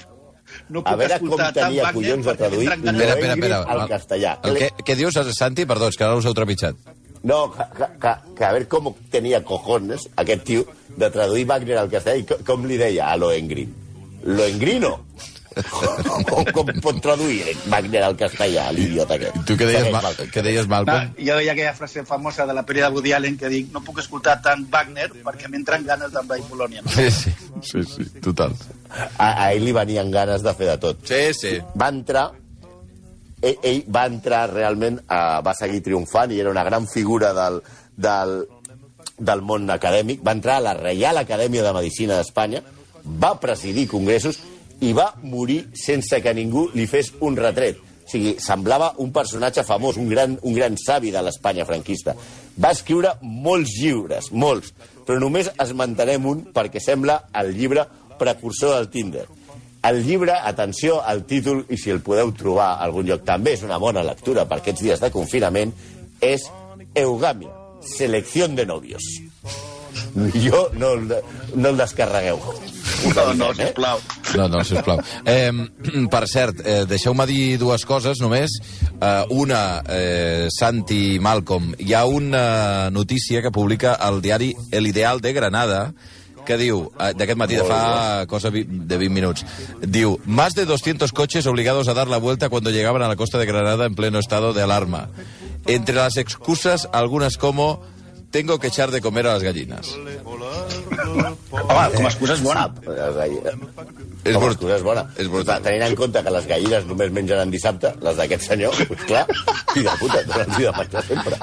No 0.70 0.82
A 0.84 0.92
puc 0.92 1.00
veure 1.00 1.18
com 1.24 1.42
tenia 1.56 1.90
collons 1.96 2.26
de 2.28 2.34
traduir 2.40 2.68
Espera, 2.72 3.08
espera, 3.16 3.34
espera. 3.34 3.58
Al 3.74 3.82
castellà. 3.90 4.36
El 4.48 4.58
que, 4.60 4.70
què 4.86 4.96
dius, 5.00 5.18
Santi? 5.38 5.66
Perdó, 5.70 5.90
és 5.92 5.98
que 5.98 6.06
ara 6.06 6.16
us 6.20 6.28
heu 6.28 6.36
trepitjat. 6.38 6.76
No, 7.28 7.40
que, 7.52 7.66
que, 7.80 8.14
que, 8.38 8.46
a 8.46 8.52
veure 8.54 8.68
com 8.70 8.92
tenia 9.12 9.42
cojones 9.44 10.06
aquest 10.16 10.44
tio 10.48 10.68
de 10.98 11.10
traduir 11.12 11.48
Wagner 11.50 11.80
al 11.82 11.90
castellà 11.92 12.22
i 12.22 12.28
co- 12.30 12.38
com 12.46 12.68
li 12.70 12.78
deia 12.80 13.10
a 13.12 13.18
Lohengrin. 13.18 13.74
Lohengrino? 14.28 14.94
com, 16.30 16.46
com 16.56 16.72
pot 16.84 17.00
traduir 17.04 17.56
Wagner 17.72 18.04
al 18.08 18.16
castellà, 18.20 18.68
l'idiota 18.76 19.16
aquest? 19.18 19.38
Tu 19.48 19.56
què 19.60 19.66
deies, 19.70 19.84
Segueix, 19.88 19.94
Ma 19.96 20.02
Malcolm. 20.08 20.32
què 20.34 20.44
deies 20.46 20.66
Ah, 20.66 20.72
Malcolm? 20.74 21.14
jo 21.18 21.38
deia 21.40 21.52
aquella 21.54 21.74
frase 21.78 22.04
famosa 22.06 22.46
de 22.50 22.54
la 22.58 22.66
pel·li 22.66 22.84
de 22.86 22.90
Woody 22.96 23.14
Allen 23.18 23.38
que 23.38 23.50
dic 23.54 23.72
no 23.74 23.82
puc 23.86 24.00
escoltar 24.04 24.38
tant 24.42 24.66
Wagner 24.72 25.10
perquè 25.24 25.50
m'entren 25.52 25.86
ganes 25.86 26.12
d'envair 26.16 26.44
Polònia. 26.50 26.82
Sí, 26.94 27.10
sí, 27.12 27.32
sí, 27.62 27.84
sí, 27.84 28.10
total. 28.22 28.54
A, 29.18 29.32
a 29.48 29.52
ell 29.54 29.64
li 29.68 29.74
venien 29.76 30.12
ganes 30.12 30.44
de 30.46 30.54
fer 30.58 30.68
de 30.74 30.78
tot. 30.84 31.02
Sí, 31.08 31.24
sí. 31.38 31.56
va 31.80 31.90
entrar 31.94 32.30
ell, 33.42 33.58
ell 33.62 33.82
va 33.94 34.06
entrar 34.10 34.46
realment 34.52 35.00
a, 35.08 35.42
va 35.46 35.54
seguir 35.58 35.82
triomfant 35.86 36.32
i 36.34 36.40
era 36.42 36.50
una 36.54 36.64
gran 36.68 36.88
figura 36.90 37.34
del, 37.38 37.60
del, 37.96 38.38
del 39.18 39.42
món 39.46 39.70
acadèmic 39.74 40.24
va 40.26 40.34
entrar 40.38 40.58
a 40.58 40.66
la 40.72 40.74
Reial 40.78 41.18
Acadèmia 41.22 41.64
de 41.66 41.74
Medicina 41.76 42.18
d'Espanya 42.18 42.64
va 43.08 43.36
presidir 43.40 43.88
congressos 43.88 44.40
i 44.82 44.94
va 44.94 45.12
morir 45.24 45.64
sense 45.74 46.22
que 46.22 46.34
ningú 46.38 46.68
li 46.76 46.86
fes 46.90 47.14
un 47.26 47.38
retret 47.38 47.84
o 48.08 48.10
sigui, 48.10 48.38
semblava 48.40 48.94
un 49.04 49.10
personatge 49.12 49.66
famós, 49.68 49.98
un 50.00 50.08
gran, 50.08 50.38
un 50.48 50.54
gran 50.56 50.78
savi 50.80 51.12
de 51.12 51.20
l'Espanya 51.20 51.66
franquista. 51.68 52.14
Va 52.56 52.72
escriure 52.72 53.18
molts 53.22 53.74
llibres, 53.82 54.30
molts, 54.32 54.72
però 55.04 55.20
només 55.20 55.50
es 55.52 55.74
mantenem 55.76 56.26
un 56.30 56.46
perquè 56.56 56.80
sembla 56.80 57.18
el 57.36 57.52
llibre 57.58 57.84
precursor 58.18 58.78
del 58.78 58.88
Tinder. 58.94 59.26
El 59.88 60.00
llibre, 60.06 60.32
atenció 60.40 61.02
al 61.04 61.26
títol, 61.28 61.66
i 61.68 61.78
si 61.78 61.92
el 61.92 62.00
podeu 62.04 62.32
trobar 62.32 62.70
a 62.78 62.86
algun 62.88 63.10
lloc, 63.12 63.26
també 63.28 63.58
és 63.58 63.66
una 63.68 63.78
bona 63.78 64.06
lectura 64.08 64.48
per 64.48 64.62
aquests 64.62 64.86
dies 64.88 65.04
de 65.04 65.12
confinament, 65.12 65.76
és 66.24 66.48
Eugamia, 66.96 67.52
selecció 67.84 68.48
de 68.48 68.66
novios. 68.66 69.04
Jo 70.48 70.70
no 70.80 70.94
el, 70.96 71.12
no 71.56 71.76
el 71.76 71.84
descarregueu. 71.84 72.40
No, 73.14 73.34
no, 73.36 73.52
avisem, 73.52 73.68
eh? 73.68 74.17
No, 74.36 74.48
no, 74.50 74.64
sisplau. 74.66 75.00
Eh, 75.26 75.52
per 76.14 76.24
cert, 76.28 76.62
eh, 76.66 76.84
deixeu-me 76.90 77.28
dir 77.30 77.58
dues 77.62 77.86
coses 77.88 78.20
només. 78.24 78.58
Eh, 78.98 79.24
una, 79.38 79.82
eh, 79.88 80.48
Santi 80.54 81.18
Malcolm, 81.24 81.74
hi 81.80 81.94
ha 81.94 82.06
una 82.06 82.90
notícia 82.92 83.42
que 83.42 83.54
publica 83.54 83.98
el 84.10 84.22
diari 84.22 84.54
El 84.72 84.88
Ideal 84.88 85.22
de 85.22 85.34
Granada 85.34 85.82
que 86.48 86.56
diu, 86.56 86.86
eh, 86.96 87.12
d'aquest 87.12 87.38
matí, 87.38 87.58
de 87.60 87.66
fa 87.68 88.24
cosa 88.32 88.50
de 88.54 88.98
20 88.98 89.12
minuts, 89.12 89.44
diu, 89.84 90.16
más 90.26 90.56
de 90.56 90.64
200 90.66 91.12
coches 91.12 91.46
obligados 91.46 91.90
a 91.90 91.94
dar 91.94 92.08
la 92.08 92.18
vuelta 92.24 92.48
cuando 92.48 92.72
llegaban 92.72 93.04
a 93.04 93.10
la 93.10 93.18
costa 93.18 93.38
de 93.38 93.46
Granada 93.46 93.86
en 93.86 93.96
pleno 93.96 94.20
estado 94.20 94.54
de 94.54 94.64
alarma. 94.64 95.10
Entre 95.66 95.94
las 95.94 96.16
excusas, 96.16 96.88
algunas 96.94 97.38
como, 97.38 97.82
tengo 98.32 98.60
que 98.60 98.68
echar 98.68 98.92
de 98.92 99.02
comer 99.02 99.28
a 99.28 99.34
las 99.34 99.44
gallinas. 99.44 99.94
Home, 100.88 101.88
com 101.96 102.06
a 102.06 102.10
excusa 102.10 102.34
és 102.38 102.42
bona. 102.44 102.68
És 104.28 104.34
Com 104.34 104.42
a 104.42 104.46
brut- 104.46 104.56
excusa 104.58 104.76
és 104.76 104.84
bona. 104.84 105.04
és 105.18 105.28
brutal. 105.32 105.62
Tenint 105.64 105.84
en 105.84 105.96
compte 105.96 106.22
que 106.24 106.32
les 106.32 106.48
gallines 106.48 106.86
només 106.86 107.12
mengen 107.12 107.40
en 107.40 107.52
dissabte, 107.52 107.94
les 108.02 108.16
d'aquest 108.18 108.42
senyor, 108.50 108.76
pues 108.88 109.04
clar, 109.08 109.26
i 109.76 109.84
de 109.86 109.94
puta, 110.00 110.22
donen-los 110.28 110.58
de 110.58 110.72
menjar 110.78 111.04
sempre. 111.08 111.36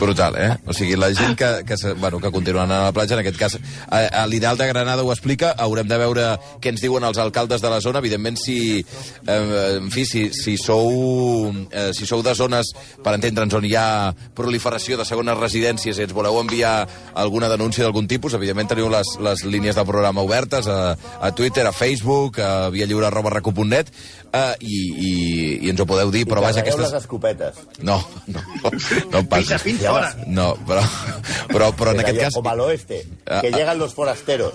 Brutal, 0.00 0.36
eh? 0.36 0.56
O 0.66 0.72
sigui, 0.74 0.96
la 0.96 1.12
gent 1.14 1.36
que, 1.38 1.50
que, 1.66 1.76
bueno, 1.94 2.18
que 2.20 2.30
continua 2.34 2.64
anant 2.64 2.80
a 2.80 2.84
la 2.90 2.92
platja, 2.96 3.14
en 3.14 3.20
aquest 3.22 3.38
cas, 3.38 3.58
a, 3.88 4.00
a 4.22 4.26
l'Ideal 4.26 4.56
de 4.58 4.66
Granada 4.66 5.04
ho 5.04 5.12
explica, 5.12 5.52
haurem 5.58 5.86
de 5.88 5.98
veure 5.98 6.26
què 6.60 6.72
ens 6.74 6.82
diuen 6.82 7.04
els 7.04 7.18
alcaldes 7.22 7.62
de 7.62 7.70
la 7.70 7.80
zona, 7.80 7.98
evidentment, 8.02 8.36
si, 8.38 8.80
eh, 9.26 9.76
en 9.78 9.90
fi, 9.94 10.04
si, 10.06 10.28
si, 10.34 10.56
sou, 10.58 11.52
eh, 11.70 11.92
si 11.94 12.06
sou 12.06 12.22
de 12.26 12.34
zones, 12.34 12.72
per 13.04 13.14
entendre'ns, 13.14 13.54
on 13.54 13.64
hi 13.64 13.74
ha 13.78 14.12
proliferació 14.34 14.96
de 14.98 15.04
segones 15.06 15.38
residències 15.38 15.98
i 15.98 16.02
ens 16.08 16.12
voleu 16.16 16.40
enviar 16.40 16.88
alguna 17.14 17.48
denúncia 17.48 17.84
d'algun 17.84 18.08
tipus, 18.10 18.34
evidentment 18.34 18.68
teniu 18.76 18.92
les, 18.92 19.14
les 19.24 19.44
línies 19.48 19.76
del 19.78 19.88
programa 19.88 20.24
obertes 20.26 20.68
a, 20.68 20.94
a 20.96 21.32
Twitter, 21.34 21.66
a 21.66 21.72
Facebook, 21.72 22.38
a 22.40 22.68
arroba 22.68 23.30
recu.net, 23.30 23.90
eh, 24.32 24.54
i, 24.60 24.78
i, 24.92 25.12
i 25.66 25.70
ens 25.72 25.80
ho 25.80 25.86
podeu 25.88 26.12
dir, 26.12 26.26
però 26.28 26.44
vaja, 26.44 26.60
aquestes... 26.60 26.90
les 26.90 27.00
escopetes. 27.00 27.56
No, 27.80 27.98
no, 28.28 28.42
no 28.62 29.18
em 29.22 29.26
Pisa 29.26 29.56
passis. 29.56 29.62
fins 29.64 29.86
fora. 29.86 30.12
No, 30.26 30.52
però, 30.68 30.84
però, 31.48 31.72
però 31.72 31.94
en 31.94 32.02
Que 32.02 32.10
aquest 32.10 32.22
cas... 32.26 32.36
Com 32.36 32.52
a 32.52 32.56
l'oeste, 32.58 33.04
Ah, 33.26 33.40
que 33.40 33.48
ah. 33.48 33.56
llegan 33.56 33.78
los 33.78 33.94
forasteros. 33.94 34.52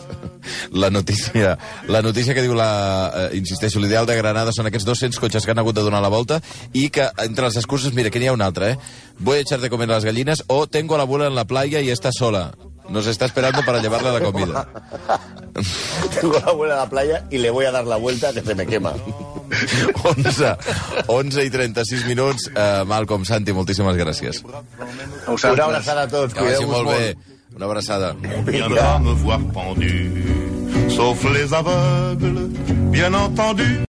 La 0.71 0.89
notícia, 0.89 1.57
la 1.87 2.01
notícia 2.01 2.33
que 2.33 2.41
diu, 2.41 2.55
la, 2.55 3.11
eh, 3.13 3.37
insisteixo, 3.37 3.81
l'ideal 3.83 4.07
de 4.07 4.15
Granada 4.15 4.53
són 4.55 4.69
aquests 4.69 4.87
200 4.87 5.19
cotxes 5.21 5.45
que 5.45 5.51
han 5.53 5.59
hagut 5.61 5.75
de 5.75 5.83
donar 5.85 6.01
la 6.01 6.09
volta 6.09 6.39
i 6.73 6.87
que 6.89 7.09
entre 7.25 7.49
les 7.49 7.59
excuses, 7.59 7.93
mira, 7.93 8.09
que 8.09 8.21
n'hi 8.21 8.31
ha 8.31 8.37
una 8.37 8.47
altra, 8.47 8.71
eh? 8.71 8.77
Voy 9.19 9.37
a 9.37 9.41
echar 9.41 9.59
de 9.59 9.69
comer 9.69 9.89
a 9.91 9.99
las 9.99 10.05
gallinas 10.05 10.45
o 10.47 10.65
tengo 10.67 10.95
a 10.95 10.97
la 10.97 11.03
abuela 11.03 11.27
en 11.27 11.35
la 11.35 11.45
playa 11.45 11.81
y 11.81 11.91
está 11.91 12.11
sola. 12.11 12.55
Nos 12.91 13.07
está 13.07 13.25
esperando 13.25 13.63
para 13.65 13.81
llevarle 13.81 14.11
la 14.19 14.21
comida. 14.21 14.67
Tengo 16.19 16.33
la 16.39 16.51
abuela 16.51 16.73
a 16.75 16.77
la 16.85 16.89
playa 16.89 17.25
y 17.31 17.37
le 17.37 17.49
voy 17.49 17.65
a 17.65 17.71
dar 17.71 17.85
la 17.85 17.95
vuelta 17.97 18.33
que 18.33 18.41
se 18.41 18.53
me 18.55 18.65
quema. 18.67 18.93
11, 20.03 20.57
11 21.07 21.45
i 21.45 21.49
36 21.49 22.05
minuts. 22.05 22.47
Uh, 22.47 22.85
Malcolm, 22.85 23.25
Santi, 23.25 23.51
moltíssimes 23.53 23.95
gràcies. 23.97 24.43
Una 25.27 25.63
abraçada 25.65 26.03
a 26.03 26.07
tots, 26.07 26.33
Que 26.33 26.41
vagi 26.41 26.55
cuideu-vos 26.55 26.77
molt 26.83 26.89
bé. 26.97 27.15
molt. 27.15 27.27
Una 27.55 27.65
abraçada. 27.65 28.13
viendra 28.45 28.97
me 28.99 29.13
voir 29.23 29.39
pendu, 29.53 30.89
sauf 30.95 31.23
les 31.33 31.51
aveugles, 31.51 32.47
bien 32.91 33.13
entendu. 33.13 33.83